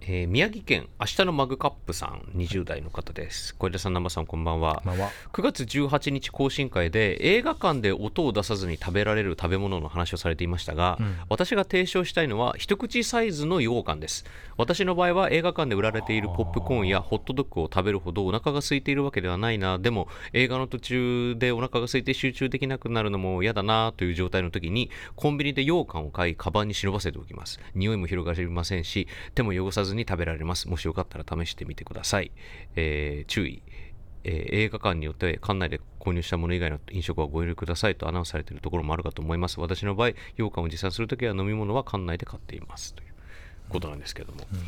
[0.00, 3.54] えー宮城県明日のマグカップさん20代の方です。
[3.56, 4.82] 小出さん南波さんこんばんは。
[4.84, 5.10] まあは。
[5.32, 11.16] 9月18日更新会で映画館で音を出さずに食べられる食べ物の話をされていましたが、うん。
[11.28, 14.24] 私が提唱したいのは一口サイズの羊羹です。
[14.56, 19.78] 私の場合は映画館で売られているポップコーンやホットドッグを食べるほどお腹が空いているわけではないな。
[19.78, 27.60] でも映画の途中でお腹が空いて集中できなくなるのも嫌だなという状態の時にコンビニで羊羹を買いカバンに忍ばせておきます。
[27.74, 30.68] 匂いも広がりませんし手も汚さずに食べられます。
[30.68, 32.30] もしよかったら試してみてください、
[32.76, 33.62] えー注意。
[34.24, 37.96] えー映画館によって館内で購入したもの以外の飲食はご遠慮ください。
[37.96, 39.60] とアナウンスされているところもあるかと思います。
[39.60, 42.94] 私の場合羊羹を持参するときは飲み物は館内で買っています。
[42.94, 43.08] という
[43.70, 44.60] ことなんですけども、うん。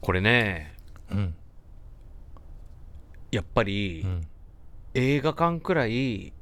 [0.00, 0.74] これね
[1.10, 1.34] うん。
[3.30, 4.26] やっぱりうん。
[4.94, 6.32] 映画館くらい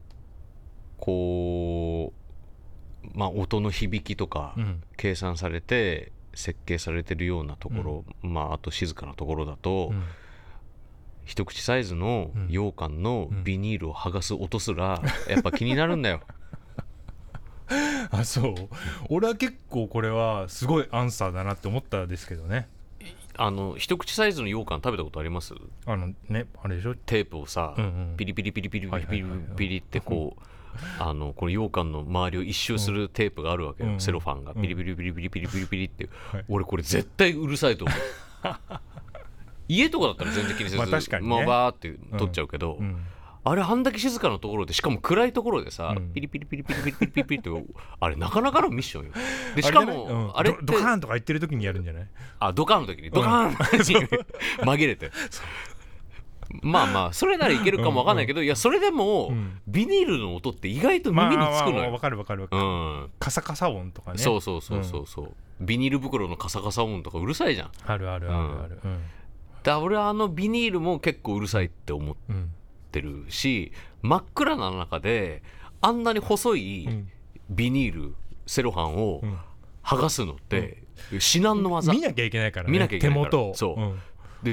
[0.98, 2.12] こ
[3.04, 4.82] うまあ音の響きとかうん。
[4.96, 10.04] 計算されて設計されてるようなところ、まああと静かなところだと、うん。
[11.24, 12.46] 一口サイズのうん。
[12.46, 13.42] 羊羹のうん。
[13.42, 16.20] ビニールを剥がす音すらやっぱ気になるんだよ。
[18.12, 18.54] あそう。
[19.08, 22.68] 俺は結構これはすごいアンサーだなって思ったんですけどね。
[23.38, 25.54] あの一口サイズの羊羹食べたことあります？
[25.84, 26.94] あのねあれでしょ？
[26.94, 28.16] テープをさ、うんうん。
[28.16, 29.56] ピリピリピリピリピリピリはいはいはいはい。
[29.56, 30.42] ピリってこう
[30.98, 34.54] あのこの羊羹の周りを一周するテープがあるわけよ、うん、セロファンが。
[34.54, 37.98] ピリピリピリピリピリピリピリって、はい、俺これ絶対うるさいと思う。
[39.68, 42.96] 家とかだったら全然気にせず、まあ確かに、ね、まあ、バーって取っちゃうけど、うん、
[43.48, 47.50] あれあんだけ静かなところでしかも暗いところでさ、うん、ピリピリピリピリピリピリピリって
[48.00, 49.12] あれなかなかのミッションよ
[49.54, 52.08] でしかもあれ,、ねうん、ドカーンとか言ってる時にやるんじゃない
[52.40, 55.12] あドカーンの時にドカーン、うん、紛れて
[56.62, 59.60] まあまあそれならいけるかもわかんないけど、いやそれでも、うん。
[59.66, 62.66] ビニールの音って意外と耳につくのよ、わかるわかるわかうる、
[63.06, 63.10] ん。
[63.18, 64.18] カサカサ音とかね。
[64.18, 67.70] そうそうそうそうそう、ビニール袋のカサカサ音とかうるさいじゃん。
[67.86, 68.98] あるあるあるあるうん。
[69.62, 72.50] だ俺はあのビニールも結構うるさいって思っうん。
[72.92, 75.42] てるし真っ暗な中で
[75.80, 77.08] あんなに細ういん。
[77.50, 78.14] ビニール
[78.46, 79.38] セロハンをうん。
[79.84, 80.82] 剥がすのって
[81.20, 82.72] 至難の技見なきゃいけないからね。
[82.72, 83.54] 見なきゃいけない手元を。
[83.54, 83.80] そう。
[83.80, 83.98] うん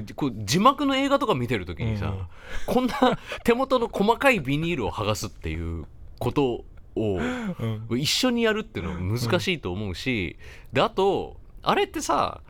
[0.02, 2.28] でこう字幕の映画とか見てる時にさ、うん。
[2.66, 2.94] こんな
[3.44, 5.86] 手元の細かいビニールを剥がすっていう
[6.20, 6.66] こと
[6.96, 7.88] をうん。
[8.00, 10.38] 一緒にやるっていうのは難しいと思うし、
[10.72, 12.42] であとあれってさ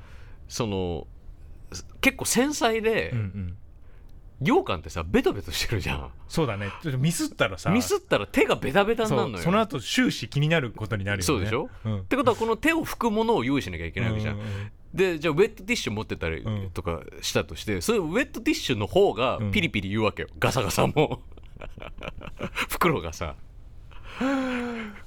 [0.47, 1.07] その
[2.01, 3.57] 結構繊細で、うんうん。
[4.43, 6.11] 羊羹ってさベトベトしてるじゃん。
[6.27, 6.69] そうだね。
[6.81, 9.43] ちょっとミスったらさミスったら手がベタベタになるのよ。
[9.43, 11.23] その後終始気になることになるよね。
[11.23, 11.69] そうでしょ？
[11.85, 11.99] うん。
[11.99, 14.43] ってことはこの手を拭くものを用意しなきゃいけないわけじゃん、うう
[14.93, 16.69] でじゃあウェットティッシュ持ってたりうん。
[16.71, 21.21] とかしたとして、それウェットティッシュの方がピリピリ言うわけよ、ガサガサも。
[22.69, 23.35] 袋がさ。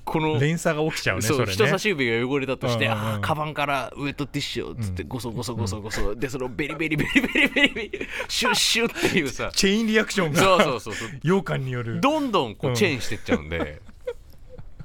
[0.05, 1.53] この連鎖が起きちゃうねそそうれね。
[1.53, 3.05] 人差し指が汚れたとして、うんうんうん。
[3.07, 5.09] ああカバンからウェットティッシュをつってうん。
[5.09, 9.51] ゴソゴソゴソゴソ、でそのベリベリベリベリベリベリシュッシュッっていうさ。
[9.55, 11.09] chain reaction そうがそうそうそう。
[11.23, 12.01] 羊羹による。
[12.01, 12.77] どんどんこううん。
[12.77, 13.81] チェーンしてっちゃうんで、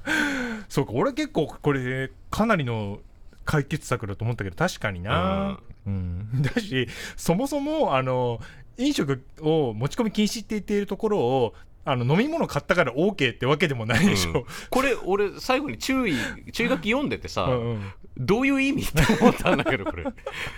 [0.68, 3.00] そうか俺結構これかなりの
[3.44, 6.28] 解決策だと思ったけど確かにな、うん。
[6.42, 8.40] だしそもそもあの
[8.78, 16.14] 飲食を持ち込み禁止って言っているところをあの飲み物買ったから OK ってわけでもないでしょ、これ俺最後に注意
[16.52, 17.92] 注意書き読んでてさ、うんうん。
[18.16, 20.04] どういう意味って思ったんだけどこれ。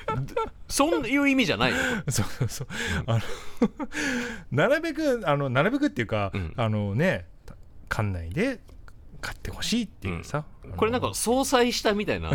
[0.68, 1.76] そういう意味じゃないよ
[2.08, 2.68] そうそうそう、
[3.06, 3.20] あの
[4.52, 6.52] なるべくあのなるべくっていうか、うん。
[6.56, 7.26] あのね
[7.88, 8.60] 館内で
[9.22, 10.44] 買っってほしいっていうさ、
[10.76, 12.30] これなんか相殺したみたいな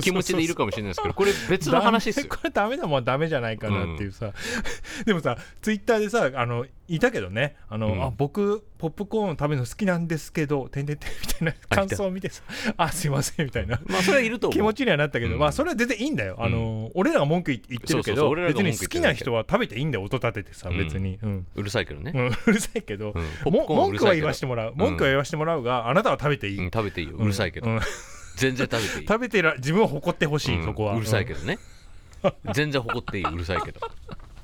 [0.00, 2.26] 気持ちでいるかもしれないですけどこれ別の話ですよ。
[2.28, 4.32] これダメだもんダメじゃないかなっていうさ、
[5.06, 7.56] でもさツイッターでさあのいたけどね。
[7.68, 8.02] あの、うん。
[8.02, 12.44] あ僕ポップコーン食べるの好きなんですけどてんてんてんみたいな 感想を見てさ
[12.76, 13.80] あすいませんみたいな。
[13.86, 14.56] まあそれはいると思う。
[14.56, 15.38] 気持ちにはなったけど、うん。
[15.38, 20.78] まあそれは全然いいんだよ、あの俺らが文句言ってるけど別に好きな人は食べていいんだよ音立ててさうん。
[20.78, 21.46] 別に、うん。
[21.54, 22.26] うるさいけどね、うん。
[22.46, 23.14] うるさいけど、
[23.44, 24.72] 文句は言わしてもらう。
[24.74, 26.70] 文句は言わしてもらうがあなたは食べていい、うん。
[26.70, 27.16] 食べていいよ。
[27.16, 27.67] うるさいけど、
[28.36, 29.06] 全然食べていい。
[29.06, 30.64] 食べてる自分を誇ってほしい、うん。
[30.64, 30.94] そこは。
[30.94, 31.58] うるさいけど、どね、
[32.54, 33.80] 全然誇っていいうるさいけど。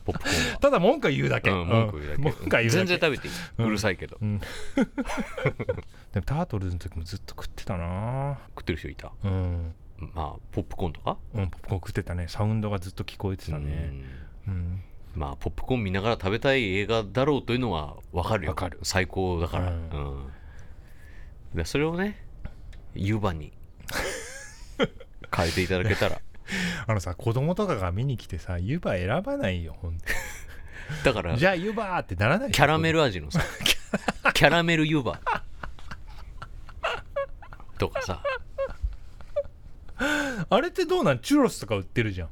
[0.05, 0.59] ポップコーンは。
[0.59, 2.69] ただ文句は言うだけ、うん、文句言うだけ、文句は言うだけ。
[2.71, 3.67] 全然食べていい、うん。
[3.67, 4.19] うるさいけど。
[4.21, 4.39] うん、
[6.13, 8.39] でもタートルズの時もずっと食ってたな。
[8.51, 9.13] 食ってる人いた？
[9.25, 11.17] うん、まあポップコーンとか？
[11.35, 12.27] うん、ポップコーン食ってたね。
[12.29, 13.93] サウンドがずっと聞こえてたね。
[14.47, 14.55] うん。
[14.55, 14.83] うん、
[15.15, 18.51] まあポップコーン見ながら食べたい映画だろうというのは分かるよ。
[18.51, 18.81] わかる。
[18.83, 20.33] 最高だから、ううんん。
[21.55, 22.24] でそれをね
[22.95, 23.53] 湯葉に。
[25.37, 26.21] 変えていただけたら。
[26.87, 30.05] あのさ子供とかが見に来てさ湯葉選ばないよほんと。
[31.05, 33.41] だからじゃあ湯葉ってならないキャラメルル味のさ
[34.35, 35.19] キャラメル湯葉。
[37.79, 38.23] とかさ。
[40.51, 41.19] あれってどうなん？
[41.21, 42.29] チュロスとか売ってるじゃん。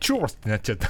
[0.00, 0.88] チュロスってなっちゃった。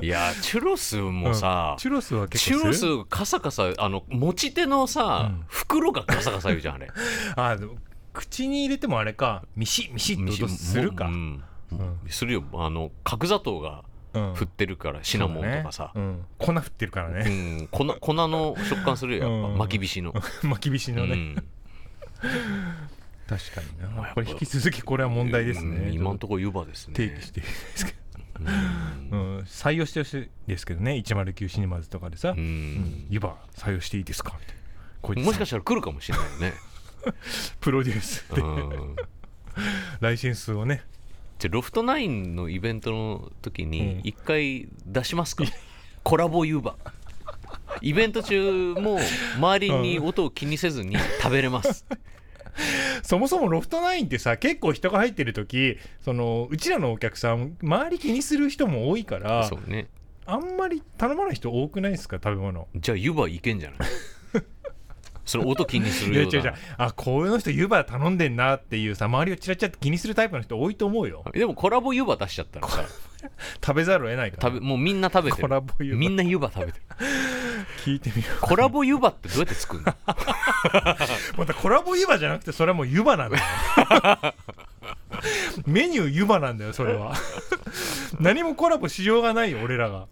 [0.00, 5.44] いやチュロスもさ、チュロスは結チュロスカサカサあの持ち手のさ、うん。
[5.48, 6.90] 袋がカサカサ言うじゃんあれ。
[7.36, 7.76] あでも
[8.20, 11.06] 口に入れてもあれかミシッミシッと音するか。
[11.06, 11.42] うん
[11.72, 11.98] うん。
[12.08, 12.44] するよ。
[12.52, 14.34] あの角砂糖がうん。
[14.34, 16.00] 振ってるから、シナモンとかさね。
[16.00, 19.58] うん、粉振ってるからうね、ん、粉粉の食感するよやっぱ、うん。
[19.58, 20.12] 巻きびしの、
[20.42, 21.34] 巻きびしのね、うん。
[23.28, 23.88] 確かにな。
[23.88, 26.94] まあやっぱこれ引き続きこれは問題ですね、うん今のところ湯葉ですね。
[26.96, 27.98] 提起してるんですけど、
[28.40, 28.48] うん。
[29.10, 30.92] うん、採用してほしいですけどね。
[30.94, 34.36] 109シネマズとかでさ、湯葉採用していいですか？
[34.40, 34.60] みたいな。
[35.24, 36.52] もしかしたら来るかもしれないよね、
[37.60, 38.40] プロデュースで。
[38.40, 38.96] うん。
[40.00, 40.82] ライセンスをね。
[41.38, 43.70] じゃあロフトナインのイベントの時うん。
[43.70, 45.44] に一回出しますか、
[46.02, 46.76] コラボ湯葉。
[47.82, 48.98] イベント中も
[49.36, 51.86] 周りに音を気にせずに食べれます、
[53.02, 59.88] そもそもロフトナインってさ結構人が入ってる時そのうちらのお客さん周り気にする人も多いからそうね。
[60.26, 62.16] あんまり頼まない人多くないですか？
[62.16, 62.68] 食べ物。
[62.76, 63.78] じゃあ湯葉いけんじゃない？
[65.30, 66.30] その音気にすいや違う違う。
[66.30, 66.54] るような
[66.86, 71.24] あこういうの人湯葉頼んでんなっていうさ周りをチラチラって気にするタイプの人多いと思うよ。
[71.32, 72.84] でもコラボ湯葉出しちゃったらさ。
[73.62, 74.48] 食べざるを得ないから。
[74.48, 75.98] 食べもうみんな食べてコるラボ湯葉。
[75.98, 76.84] みんな湯葉食べてる。
[77.84, 79.92] 聞いてみよコラボ湯葉ってどうやって作るの？
[79.92, 79.94] う
[81.38, 83.44] またコラボ湯葉じゃなくてそれはもう湯葉なんだよ。
[85.66, 87.14] メニュー湯葉なんだよそれは。
[88.18, 90.06] 何もコラボしようがないよ俺らが。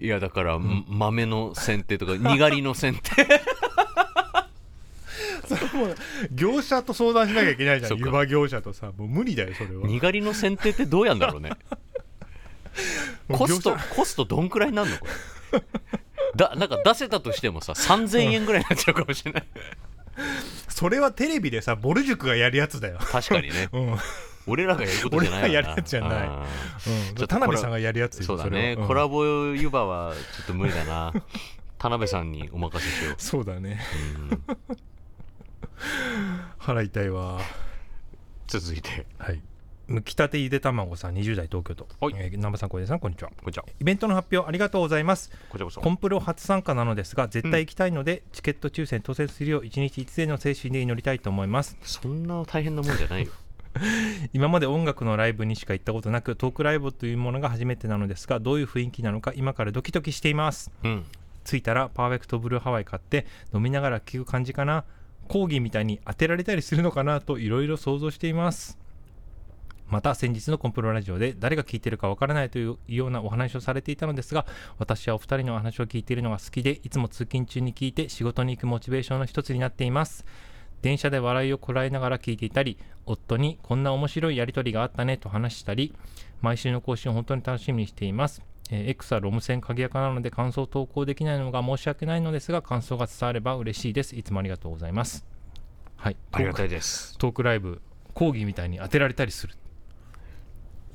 [0.00, 3.26] いやだから、豆の剪定とかにがりの剪定
[5.46, 5.96] それもう
[6.30, 7.98] 業者と相談しなきゃいけないじゃん。
[7.98, 8.92] 湯葉業者とさ。
[8.96, 9.86] もう無理だよそれは。
[9.86, 11.50] にがりの剪定ってどうやんだろうね。
[13.30, 15.06] コストコストどんくらいになるのこ
[15.52, 15.62] れ？
[16.36, 19.44] だなんか出せたとしてもさ3000円ぐらいになっちゃうかもしれない。
[20.68, 22.98] それはテレビでさボル塾がやるやつだよ。
[22.98, 23.68] 確かにね。
[23.72, 23.98] うん、うん、
[24.46, 26.10] 俺らがやることじゃない俺らがやるやつじゃない。
[26.28, 26.46] あ
[26.84, 29.24] ちょっと田辺さんがやるやつそうだね、コラボ
[29.54, 31.12] 湯葉はちょっと無理だな。
[31.78, 33.80] 田辺さんにお任せしよう、そうだね。
[34.68, 34.76] うん
[36.58, 37.40] 腹痛いわ。
[38.46, 39.06] 続いて。
[39.18, 39.40] はい。
[39.86, 42.14] むきたてゆで卵さん20代東京都、はい。
[42.16, 43.30] えー南波さん小出さんこんにちは。
[43.30, 43.64] こんにちは。
[43.78, 45.30] イベントの発表ありがとうございます。
[45.50, 45.80] こちらこそ。
[45.80, 51.76] コンプロ初参加なのですが絶対行きたいので、チケット抽選当選するよう一日一勢の精神で祈りたいと思います。
[51.82, 53.32] そんな大変なもんじゃないよ。
[54.32, 60.70] 今まで音楽のライブにしか行ったことなくトークライブというものが初めてなのですがどういう雰囲気なのか今からドキドキしています。
[60.82, 61.04] うん。
[61.44, 64.84] 着いたらパーフェクトブルーハワイ買って飲みながら聴く感じかな
[65.28, 68.78] 講義みたいに当てられたりするのかなといろいろ想像しています。
[69.88, 74.46] また先日のコンプロラジオで誰が聞いてるかわからないというようなお話をされていたのですが
[74.78, 80.24] 私はお二人のお話を聞いているのが好きでいつも通勤中に聞いて仕事に行くモチベーションの一つになっています。
[80.82, 85.94] 電車で笑いをこらえながら聞いていたり夫にこんな面白いやり取りがあったねと話したり
[86.42, 88.42] 毎週の更新を本当に楽しみにしています。
[88.70, 94.16] えー X はロム線鍵垢なので感想を投稿できないのが申し訳ないのですが感想が伝われば嬉しいです。
[94.16, 95.26] いつもありがとうございます。
[95.96, 96.16] はい。
[96.32, 97.16] ありがたいです。
[97.18, 97.80] トークライブ
[98.14, 99.54] 講義みたいに当てられたりする。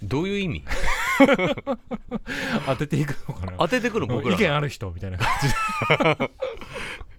[0.02, 0.64] どういう意味？
[2.66, 3.54] 当てていくのかな。
[3.58, 4.30] 当ててくる僕ら。
[4.30, 5.48] が意見ある人みたいな感じ
[6.20, 6.32] で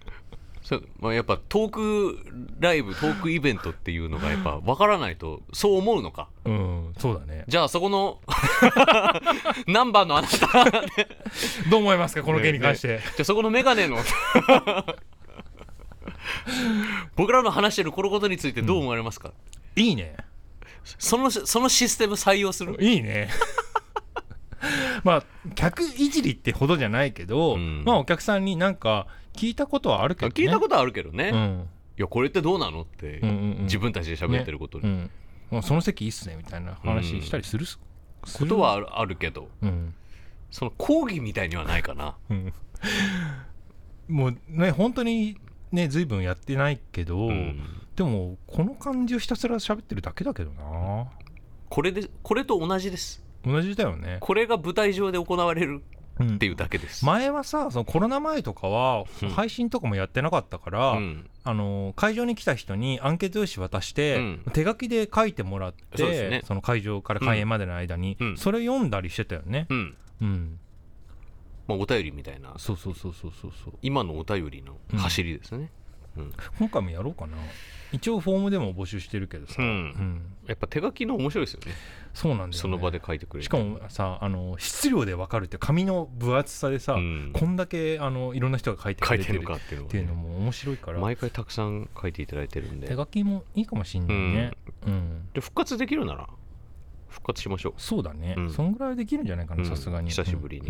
[0.71, 2.17] そうまあ、やっぱトーク
[2.61, 6.29] ライブトークイベントっていうのがやっぱ分からないとそう思うのか？
[6.45, 7.43] うんそうだね。
[7.49, 8.21] じゃあそこの
[9.67, 10.71] ナンバーのあなた。
[11.69, 12.23] どう思いますか？
[12.23, 13.97] この件に関して、じゃあそこのメガネの。
[17.17, 19.33] 僕らの話してるこのことについてどう思われますか、
[19.75, 20.15] いいね。
[20.97, 22.77] そのそのシステム採用する？
[22.79, 23.29] いいね。
[25.03, 25.23] まあ
[25.55, 27.83] 客いじりってほどじゃないけど、うん。
[27.85, 31.69] まあお客さんになんか聞いたことはあるけど、ね、聞いたことあるけどね、いうん。
[31.97, 33.63] やこれってどうなのって、うんうんうん。
[33.63, 35.09] 自分たちで喋ってることに、うん。
[35.51, 37.79] まあその席いいっすねみたいな話したりするす、
[38.37, 39.49] ことはあるけど。
[39.61, 39.93] うん、
[40.49, 42.15] その講義みたいにはないかな。
[42.29, 42.53] うん、
[44.07, 45.37] もうね本当に
[45.71, 47.61] ね随分やってないけど、うん。
[47.95, 51.07] でもこの感じをひたすら喋ってるだけだけどな。
[51.69, 53.23] これでこれと同じです。
[53.43, 55.81] 同じだよね、これが舞台上で行われるうん
[56.21, 59.29] っていうだけです、前はさそのコロナ前とかはうん。
[59.29, 61.29] 配信とかもやってなかったから、うん。
[61.43, 64.43] あの会場に来た人にアンケート用紙渡して、うん。
[64.53, 66.41] 手書きで書いてもらってね。
[66.49, 68.37] の会場から開演までの間に、うん。
[68.37, 69.95] それ読んだりしてたよね、うん。
[70.21, 70.59] うん、
[71.67, 72.53] まあ、お便りみたいな。
[72.57, 73.73] そうそうそうそうそうそう。
[73.81, 75.71] 今のお便りの走りですね、
[76.17, 76.33] うん。
[76.59, 77.37] 今回もやろうかな。
[77.91, 79.67] 一応フォームでも募集してるけどさ、うん。
[79.67, 80.21] うん。
[80.47, 81.73] やっぱ手書きの面白いですよね。
[82.13, 83.43] そうなんだよ、ね、その場で書いてくれる。
[83.43, 87.31] しかもさあの質量で分かるって紙の分厚さでさ、うん。
[87.33, 90.99] こんだけあのいろんな人が書いてくれてるのかっていうのっていうのはね、も面白いから。
[90.99, 92.87] 毎回たくさん書いていただいてるんで。
[92.87, 94.51] 手書きもいいかもしんないね、
[94.87, 95.27] うん。
[95.33, 96.29] で復活できるなら
[97.09, 97.73] 復活しましょう。
[97.77, 98.49] そうだね、うん。
[98.51, 100.09] そんぐらいできるんじゃないかなうんさすがに。
[100.09, 100.67] 久しぶりに、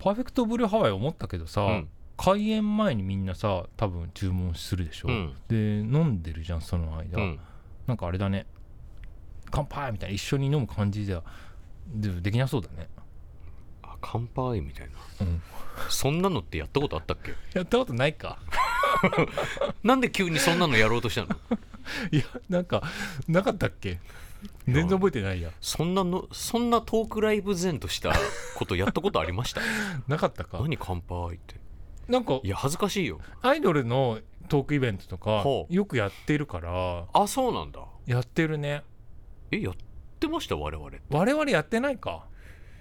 [0.00, 1.88] パーフェクトブルーハワイ思ったけどさ、うん
[2.22, 5.34] 開演前にみんなさ多分注文するでしょ、うん。
[5.48, 7.40] で飲んでるじゃんその間、うん。
[7.86, 8.46] なんかあれだね。
[9.50, 11.22] 乾杯みたいな一緒に飲む感じでは
[11.88, 12.88] でできなそうだね。
[13.82, 15.26] あ乾杯みたいな。
[15.26, 15.42] うん。
[15.88, 17.34] そんなのってやったことあったっけ？
[17.58, 18.38] やったことないか。
[19.82, 21.28] なんで急にそんなのやろうとしたの？
[22.12, 22.82] いやなんか
[23.26, 23.98] なかったっけ？
[24.66, 28.12] 全然覚えてないやそんなのそんなトークライブ前とした
[28.56, 29.60] ことやったことありました？
[30.08, 30.58] なかったか。
[30.60, 31.56] 何乾杯って
[32.08, 33.20] なんかいや恥ずかしいよ。
[33.42, 37.80] アイドルのトークイベントとかよくやってるからあそうなんだ。
[38.06, 38.82] やってるね。
[39.50, 39.74] えやっ
[40.20, 40.56] てました？
[40.56, 42.26] 我々い我々やってないか。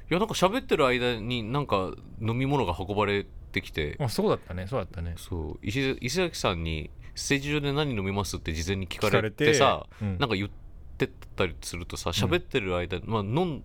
[0.09, 3.95] やなんか喋ってる間になんか飲み物が運ばれてきて。
[3.99, 5.13] あそうだったねそうだったね。
[5.17, 5.59] そう。
[5.61, 10.49] 石石崎さんにステージ上で何飲みますって事前に聞かれててさうんなんか言っ
[10.97, 13.63] てたりするとさ喋ってる間、まあ、飲ん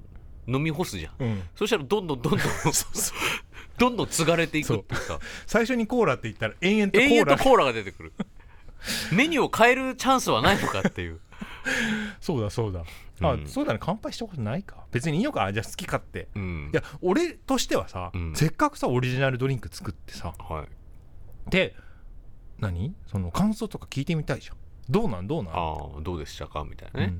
[0.48, 1.14] 飲み干すじゃん。
[1.18, 1.42] うん。
[1.56, 2.40] そしたらどんどんどんどん
[3.78, 7.38] どんどん継がれていくっていうさ 最初にコーラって言ったら延々とコーラ。
[7.38, 8.12] コーラが出てくる。
[9.12, 11.20] メニューを変えるチャンスはないのかっていう。
[12.20, 12.84] そうだそうだ。
[13.20, 13.46] あ、うん。
[13.46, 13.78] そうだね。
[13.82, 14.86] 乾杯したことないか。
[14.92, 15.52] 別にいいのか。
[15.52, 16.28] じゃあ好き勝手。
[16.34, 16.70] うん。
[16.72, 18.34] いや俺としてはさ、うん。
[18.36, 20.34] せっかくさオリジナルドリンク作ってさ。
[20.38, 21.50] はい。
[21.50, 21.74] で
[22.58, 22.94] 何？
[23.06, 24.56] その感想とか聞いてみたいじゃん。
[24.88, 25.26] どうなん？
[25.26, 25.52] どうなん？
[25.54, 26.64] ああどうでしたか？
[26.64, 27.14] みたいなね、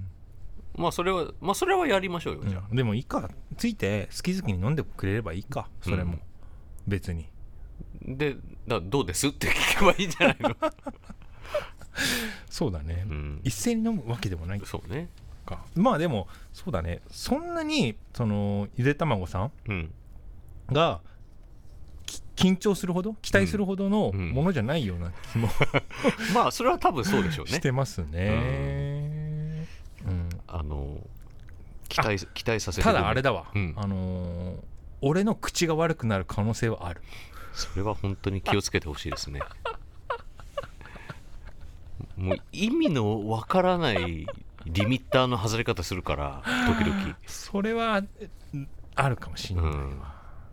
[0.77, 0.83] うん。
[0.83, 2.77] まあそれはまあそれはやりましょうよじゃあ、うん。
[2.77, 3.29] でもいいか。
[3.57, 5.69] ついて好き好きに飲んでくれればいいか。
[5.81, 6.21] それも、うん
[6.87, 7.29] 別に。
[8.03, 8.37] で
[8.69, 9.29] だどうです？
[9.29, 10.57] って聞けばいいんじゃないの、
[12.49, 14.61] そうだね、うん、一斉に飲むわけでもない。
[14.65, 15.09] そうね。
[15.45, 15.65] か。
[15.75, 17.01] まあでもそうだね。
[17.11, 19.95] そんなにそのゆで卵さんうん。
[20.71, 21.01] が
[22.05, 23.15] き緊張するほど？
[23.23, 24.31] 期待するほどのうん。
[24.31, 25.49] ものじゃないような気も
[26.35, 27.53] まあそれは多分そうでしょうね。
[27.53, 29.67] してますね、
[30.07, 30.29] うん。
[30.47, 30.99] あの
[31.89, 33.73] 期待期待させてただあれだわ、うん。
[33.77, 37.03] あのー俺の口が悪くなる可能性はある。
[37.53, 39.41] それは本当に気をつけてほしいですね。
[42.17, 44.27] もう意味のわからない
[44.67, 47.17] リミッターの外れ方するから時々。
[47.27, 48.03] それは
[48.53, 50.03] うんあるかもしれない、うん。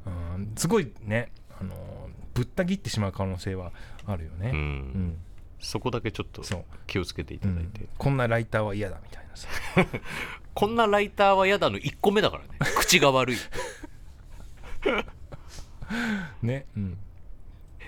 [0.05, 1.93] うんすごいね、あのー
[2.33, 3.71] ぶった切ってしまう可能性は
[4.05, 4.57] あるよね、うん。
[4.57, 5.17] うん。
[5.59, 6.43] そこだけちょっと
[6.87, 7.89] 気をつけていただいて、うん。
[7.97, 9.47] こんなライターは嫌だみたいなさ。
[10.53, 12.49] こんなライターは嫌だの1個目だからね。
[12.77, 13.37] 口が悪い、
[16.41, 16.97] ね、うん、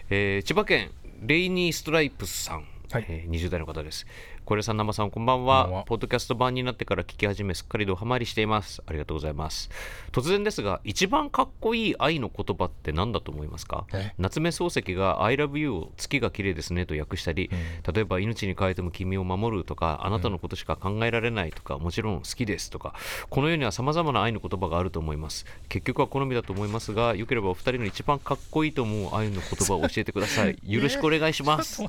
[0.09, 0.91] えー千葉県
[1.21, 3.05] レイニーストライプスさん、はい。
[3.07, 4.05] えー20代の方です
[4.45, 5.85] 小平さん生さんこんばんは。
[5.87, 8.79] ポッドキャスト版になってから聞き始めすっかりドハマりしています。
[8.85, 9.71] ありがとうございます。
[10.11, 13.87] 突然ですが一番かっこいい愛の言葉って何だと思いますか？
[13.91, 14.13] え？
[14.19, 17.49] 夏目漱石が I love you を月が綺麗ですねと訳したり、
[17.91, 22.93] 例えば命に変えても君を守るとかあなたのことしか考えられないとか、もちろん好きですとか
[23.31, 25.47] この世には様々な愛の言葉があると思います。
[25.69, 30.59] 結局は好みだと思いますがよければお二人の一番かっこいいと思う愛の言葉を教えてください。
[30.63, 31.81] よろしくお願いします、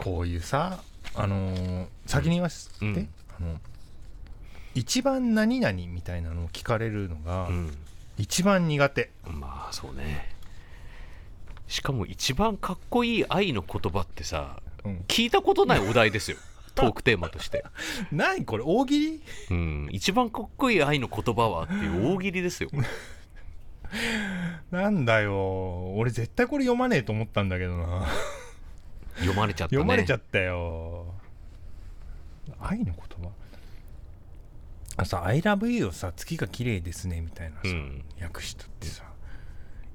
[0.00, 0.82] こういうさ、
[1.14, 3.08] あのー先に言わせて、うん。
[3.38, 3.60] あの
[4.74, 7.76] 一番何々みたいなのを聞かれるのがうん、
[8.16, 10.30] 一番苦手、まあそうね。
[11.68, 16.36] しかも一番かっこいい愛の言葉ってさうん、聞いたことないお題ですよ。
[16.74, 17.64] トークテーマとして、
[18.10, 18.64] 何これ？
[18.66, 19.22] 大喜利？
[19.50, 22.70] うん、一番かっこいい愛の言葉はっていう大喜利ですよ。
[24.72, 25.92] なんだよ。
[25.94, 28.06] 俺絶対これ読まねえと思ったんだけどな
[29.16, 29.78] 読まれちゃったね。
[29.78, 31.14] 読まれちゃったよ。
[32.60, 33.30] 愛の言葉。
[34.96, 38.04] あさ「I love you」をさ月が綺麗ですねみたいなさ、うん。
[38.20, 39.04] 訳したってさ。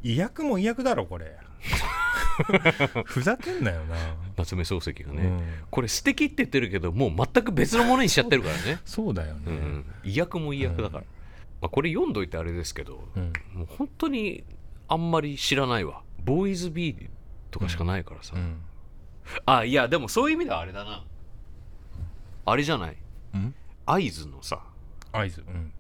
[0.04, 1.38] 意訳も意訳だろこれ。
[3.06, 3.96] ふざけんなよな、
[4.38, 5.42] 夏目漱石がね、うん。
[5.72, 8.80] これ素敵って言ってるけどもう全く別のものにしちゃってるからね。
[8.86, 11.04] そうだよね、うん、意訳も意訳だから、
[11.62, 13.34] まあ、これ読んどいてあれですけど、うん。
[13.54, 14.44] もう本当に
[14.88, 16.04] あんまり知らないわ。
[16.24, 17.10] ボーイズビー
[17.52, 18.62] とかしかないからさ、うん
[19.46, 21.04] あいやでもそういう意味ではあれだな。
[22.46, 22.98] あれじゃない？
[23.34, 23.54] うん？
[23.86, 24.62] 会津のさ
[25.12, 25.72] 合図うん。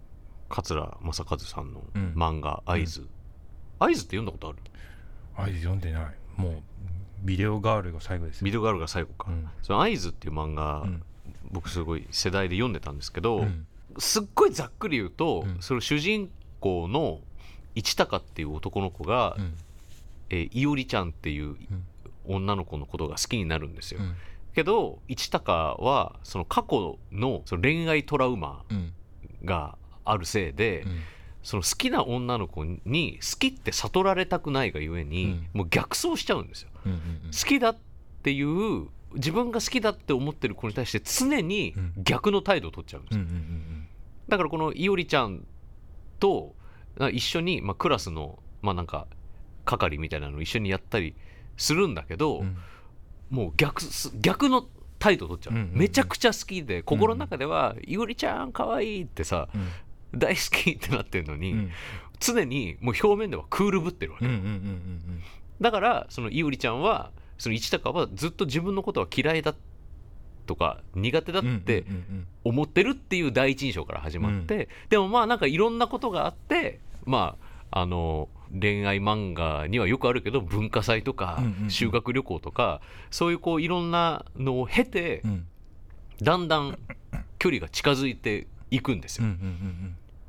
[0.50, 2.14] 桂正和さんのうん。
[2.16, 3.08] 漫画「会津」
[3.80, 4.58] 会津って読んだことある？
[5.36, 6.06] 合図読んでない。
[6.36, 6.62] もう
[7.24, 9.50] ビデオガールが最後ですビデオガールが最後か、うん。
[9.62, 11.04] その会津っていう漫画、うん。
[11.52, 13.66] 僕すごい世代で読んでたんですけど、うん。
[13.98, 15.58] すっごいざっくり言うと、うん。
[15.62, 16.30] その主人
[16.60, 17.20] 公の
[17.76, 19.54] 市高っていう男の子が、うん。
[20.30, 21.56] えーいおりちゃんっていううん
[22.28, 24.16] 女の子のことが好きになるんですよ、うん。
[24.54, 28.94] けど市高はその過去のその恋愛トラウマうん。
[29.46, 31.00] があるせいで、うん。
[31.44, 36.70] その好きな女の子に好きって悟られたくないがゆえに、もう逆走しちゃうんですよ。
[36.86, 37.78] うんうん好きだっ
[38.24, 41.94] ていう自分が好きだって思ってる子に対して常にうん。
[41.98, 43.88] 逆の態度を取っちゃうんですよ、うんうんうん。
[44.28, 45.46] だからこのいおりちゃん
[46.20, 46.56] と
[46.98, 49.08] な一緒に、まあ、クラスのまあなんか
[49.66, 51.16] 係みたいなのを一緒にやったり
[51.58, 52.58] するんだけど、うん。
[53.30, 54.66] もう逆す逆の
[55.00, 55.80] 態度を取っちゃう,、うんうんうん。
[55.80, 60.20] めちゃくちゃ好きで心の中では「いおりちゃんかわいい」ってさうん。
[60.20, 61.72] 大好きってなってるのに、うん。
[62.20, 65.24] 常にもう表面ではクールぶってるわけ、うんうんうんうん
[65.60, 69.56] だからそのいおりちゃんはその市高はずっと自分のことは嫌いだ
[70.46, 71.84] とか苦手だうんって
[72.44, 77.38] 思ってるっていう第一印象から始まって、でもまあなんかいろんなことがあってま
[77.72, 81.40] ああの恋愛漫画にはよくあるけど文化祭とか
[81.70, 82.82] 修学旅行とか
[83.12, 85.48] そういうこういろんなのを経てうん
[86.22, 86.80] だんだん
[87.38, 89.28] 距離が近づいていくんですよ。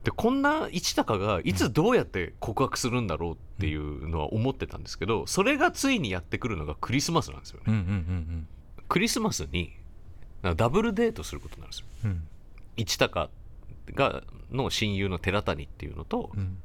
[0.05, 8.45] でこんな市高がいつどうやって告白するんだろうっていうのは思ってたんですけどそれがついにやってくるのがクリスマスなんですよね。
[8.89, 9.73] クリスマスに
[10.57, 11.87] ダブルデートすることになるんですよ。
[12.05, 12.29] うん
[12.77, 13.29] 市高
[13.95, 16.59] がの親友の寺谷っていうのと、うん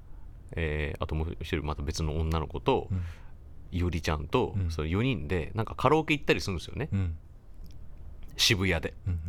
[0.55, 3.01] えーあともう一人また別の女の子と、うん。
[3.89, 4.71] りちゃんと、うん。
[4.71, 6.89] その4人でなんかカラオケ行ったりするんですよね。
[6.91, 7.17] うん。
[8.37, 8.93] 渋谷で。
[9.07, 9.19] うん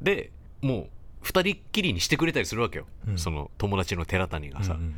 [0.00, 0.88] でも
[1.22, 3.18] う2人っきりにしてくれたりするわけよ、うん。
[3.18, 4.74] その友達の寺谷がさ。
[4.74, 4.94] うんうん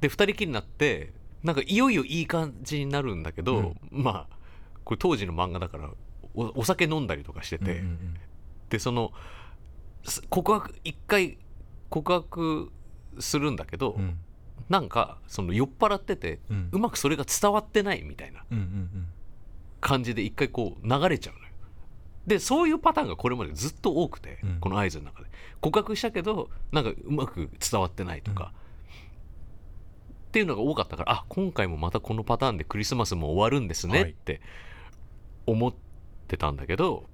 [0.00, 1.12] で2人きりになって
[1.44, 4.36] なんかいよいよいい感じになるんだけど、まあ
[4.84, 5.90] これ当時の漫画だから
[6.34, 8.16] おお酒飲んだりとかしてて、うんうん。
[8.68, 9.12] でその
[10.02, 11.38] す告白一回
[11.88, 12.72] 告白
[13.20, 14.18] するんだけど、うん
[14.68, 19.06] なんかその酔っ払ってて、ううんまくそれが伝わってないみたいなうんうん
[19.80, 21.52] 感じで一回こう流れちゃうのよ。
[22.26, 24.60] でそういうパターンがこれまでずっと多くて、うん。
[24.60, 25.28] この合図の中で。
[25.60, 28.52] 告白したけどなんかうまく伝わってないとか、
[30.28, 34.10] っていうのが多かったからあ今回もまたこのパターンでクリスマスも終わるんですねはい。
[34.10, 34.40] って
[35.46, 35.74] 思っ
[36.26, 37.04] てたんだけど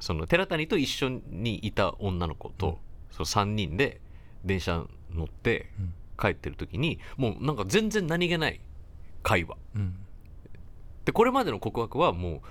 [0.00, 2.78] その寺谷と一緒にいた女の子と、
[3.10, 4.00] その3人で
[4.44, 8.60] 電車乗ってうん帰ってる時にもうなんか全然何気ない
[9.22, 9.56] 会話。
[9.76, 9.96] うん。
[11.04, 12.42] でこれまでの告白はも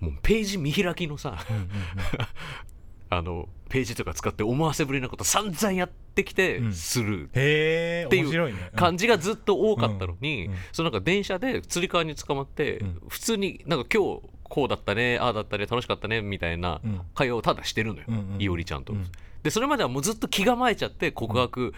[0.00, 1.68] うもうページ見開きのさうんうん
[3.10, 6.72] あのページとか使って思わせぶりなこと散々やってきてうん。
[6.72, 7.24] する。
[7.24, 13.02] っていう感じがずっと多かったのに、うんうんそのなんか電車でつり革に捕まって、うん。
[13.08, 17.00] 普通になんか今日こうだったねああだったね楽しかったねみたいなうん。
[17.14, 18.42] 会話をただしてるのよ、うんうん。
[18.42, 19.06] いおりちゃんと、うん
[19.42, 21.72] でそれまではもうずっと気構えちゃって告白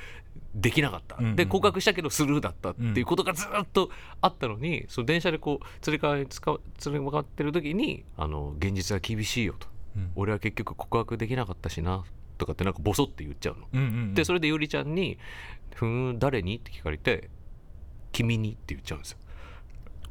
[0.54, 3.90] できなかった、うんで告白したけどスルーだったっていうことがずっと
[4.20, 12.04] あったのに、その電車でこうつり革につかつり革ってる時にあの現実は厳しいよとうん俺は結局告白できなかったしな
[12.38, 13.68] とかってなんかボソって言っちゃうの。
[13.72, 15.18] うんうんでそれでいおりちゃんに
[15.74, 17.30] 「ふーん誰に?」って聞かれて
[18.10, 19.18] 「君に」って言っちゃうんですよ。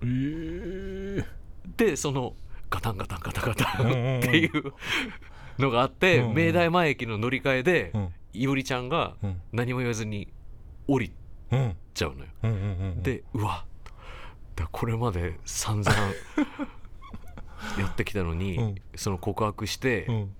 [0.03, 1.25] えー
[1.77, 2.35] でその
[2.69, 4.73] ガタンガタンガタンガタンうんうんうんっていう
[5.59, 6.35] のがあって、うんうん。
[6.35, 8.09] 明大前駅の乗り換えで、うん。
[8.33, 9.41] いおりちゃんがうん。
[9.51, 10.31] 何も言わずに
[10.87, 11.11] 降り
[11.51, 12.29] うんちゃうのよ。
[12.43, 12.51] うん。
[12.51, 12.59] うんう
[12.99, 13.65] んでうわ。
[14.55, 15.91] だこれまで散々
[17.77, 18.75] やってきたのに、うん。
[18.95, 20.35] その告白して、うん。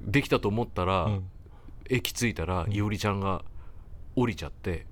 [0.00, 1.30] できたと思ったら、うん。
[1.88, 3.44] 駅着いたら、いおりちゃんが
[4.16, 4.86] 降りちゃって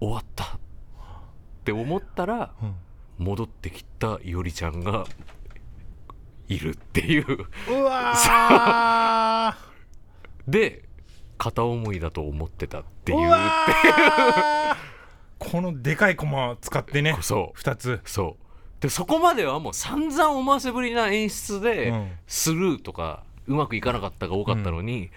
[0.00, 0.44] 終わった。
[0.44, 0.58] っ
[1.64, 2.74] て思ったらうん。
[3.18, 5.04] 戻ってきたいおりちゃんが
[6.48, 7.46] いるっていう。
[7.68, 9.56] うわ
[10.46, 10.84] で
[11.36, 13.18] 片思いだと思ってたっていう。
[13.30, 14.72] ー。
[14.72, 14.76] う
[15.38, 17.16] このでかいコマ使ってね。
[17.20, 17.58] そう。
[17.58, 18.00] 2つ。
[18.04, 18.82] そう。
[18.82, 22.10] でそこまではもう散々思わせぶりな演出で、うん。
[22.26, 25.10] スルーとかうまくいかなかったが多かったのに、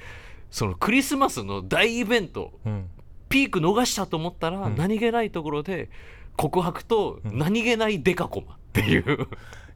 [0.49, 2.89] そのクリスマスの大イベントうん。
[3.29, 4.75] ピーク逃したと思ったら、うん。
[4.75, 5.89] 何気ないところで
[6.35, 9.27] 告白と何気ないデカコマっていう、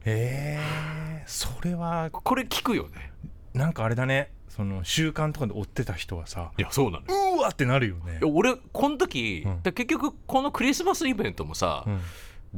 [0.04, 3.12] えー、それはこれ聞くよね。
[3.52, 4.30] なんかあれだね。
[4.48, 8.20] その習慣とかで追ってた人はさいやそうなのようわってなるよね。
[8.24, 9.62] 俺この時、うん。
[9.62, 12.00] で結局このクリスマスイベントもさ、うん。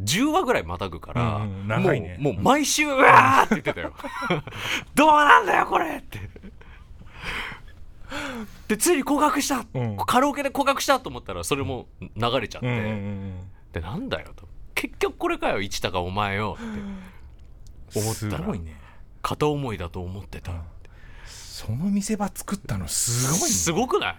[0.04, 2.16] 10話ぐらいまたぐから、うんうん長いね。
[2.20, 3.94] もうもう毎週うわーって言ってたよ。
[4.94, 6.20] どうなんだよこれって。
[8.68, 9.96] でついに告白した、うん。
[9.96, 12.08] カラオケで告白したと思ったらそれも流
[12.40, 13.40] れちゃって、うんうんうん
[13.72, 14.48] でなんだよと。
[14.74, 16.80] 結局これかよ一高お前よって
[17.94, 18.38] 思ったら。
[18.38, 18.76] すごいね。
[19.22, 20.52] 片思いだと思ってた、
[21.26, 23.48] その見せ場作ったのすごいね。
[23.48, 24.16] すごくない？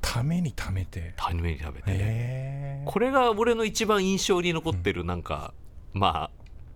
[0.00, 1.14] ためにためて。
[1.16, 5.54] ために食べて、これが俺の一番印象に残ってるなんか、
[5.92, 6.30] ま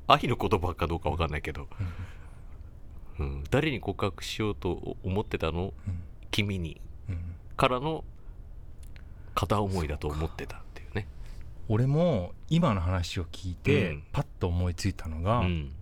[0.07, 1.69] あ愛の言葉かどうかわかんないけど、
[3.19, 6.03] うん、誰に告白しようと思ってたの、うん。
[6.31, 6.81] 君に。
[7.09, 7.35] うん。
[7.57, 8.05] からの
[9.35, 10.62] 片思いだと思ってた
[11.73, 14.03] 俺も今の話を聞いて、うん。
[14.13, 15.73] パッと思いついたのが、うん。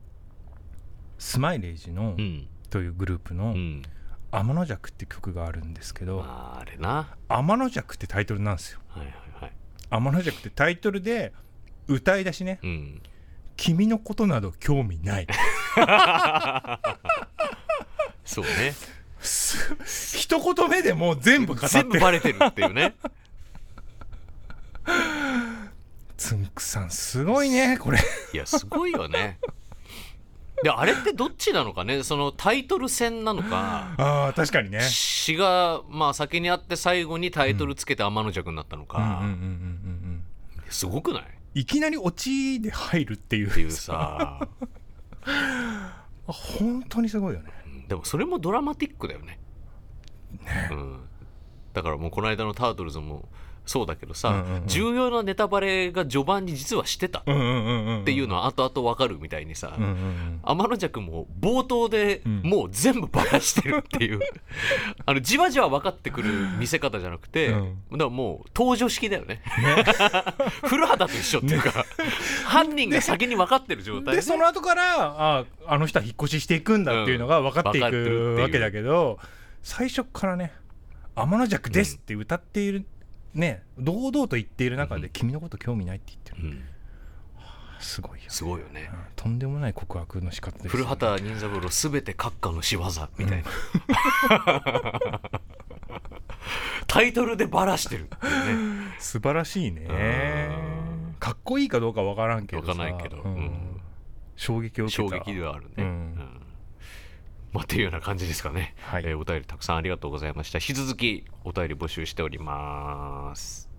[1.19, 2.47] スマイレージの、うん。
[2.71, 3.83] というグループのうん
[4.31, 8.79] 「天の弱」って曲があるんですけどまああれな「天の弱」ってタイトルなんですよ。
[8.87, 9.53] はいはいはい。
[9.91, 11.33] 天の弱ってタイトルで
[11.89, 12.61] 歌い出しね。
[12.63, 13.03] うん
[13.59, 15.27] 「君のことなど興味ない」
[18.25, 18.75] そうね。
[19.21, 19.77] す
[20.17, 22.95] 一言目でもう全部語って全部バレてるっていうね
[26.31, 27.99] つんくさんすごいねこれ。
[28.33, 29.41] いやすごいよね。
[30.63, 32.05] であれってどっちなのかね？
[32.05, 33.97] そのタイトル戦なのか。
[33.99, 34.81] あー確かにね。
[34.81, 40.25] 詩がまあ先にあって最後にタイトルつけて天の弱になったのうんうんうんうん
[40.57, 41.23] か、すごくない？
[41.23, 41.25] っ
[41.55, 43.51] いきなりオチで入るっていう。
[43.51, 44.47] ていうさ。
[46.27, 47.51] 本当にすごいよね。
[47.67, 49.41] うんでもそれもドラマティックだよね。
[50.71, 51.01] うん、
[51.73, 53.29] だからもうこの間のタートルズも
[53.67, 54.67] そうだけどさ、うんうんうん。
[54.67, 57.21] 重要なネタバレが序盤に実はしてた。
[57.21, 58.05] っうんうんうんうん。
[58.05, 60.41] ていうのは後々わかるみたいにさ、うんうんうん。
[60.43, 62.43] 天の弱も冒頭でうん。
[62.43, 64.21] もう全部バラしてるっていう、
[65.07, 67.99] あのじわじわ分かってくる見せ方じゃなくて、うん。
[67.99, 69.43] だもう登場式だよね。
[70.65, 71.85] 古畑と一緒っていうか、
[72.45, 74.23] 犯人が先に分かってる状態で。
[74.23, 79.19] その後からああの人は引っ越ししていくんだっていうのが分かっていくわけだけど、
[79.63, 80.53] 最初からね
[81.15, 82.85] 「天の弱です」って歌っている、
[83.35, 85.11] ね堂々と言っている中で「うん。
[85.11, 86.65] 君のこと興味ない」って言ってる、うん。
[87.79, 88.91] すごいよ、すごいよね。
[88.93, 88.99] うん。
[89.17, 92.85] とんでもない告白の仕方ですよ古ね畑任三郎すべて閣下の仕業
[93.17, 95.31] みたいな、
[96.87, 98.95] タイトルでバラしてるってね。
[98.99, 99.87] 素晴らしいね。
[99.89, 100.81] うん
[101.21, 103.21] かっこいいかどうか分からんけどからないけど。
[103.23, 103.35] うん。
[103.35, 103.81] うん。
[104.37, 105.85] 衝撃を受け衝た撃ではあるね、うん。
[105.85, 106.40] うん
[107.53, 109.05] まあ、っていうような感じですかね、はい。
[109.05, 110.59] えーお便りたくさんありがとうございました。
[110.59, 113.70] 引き続きお便り募集しております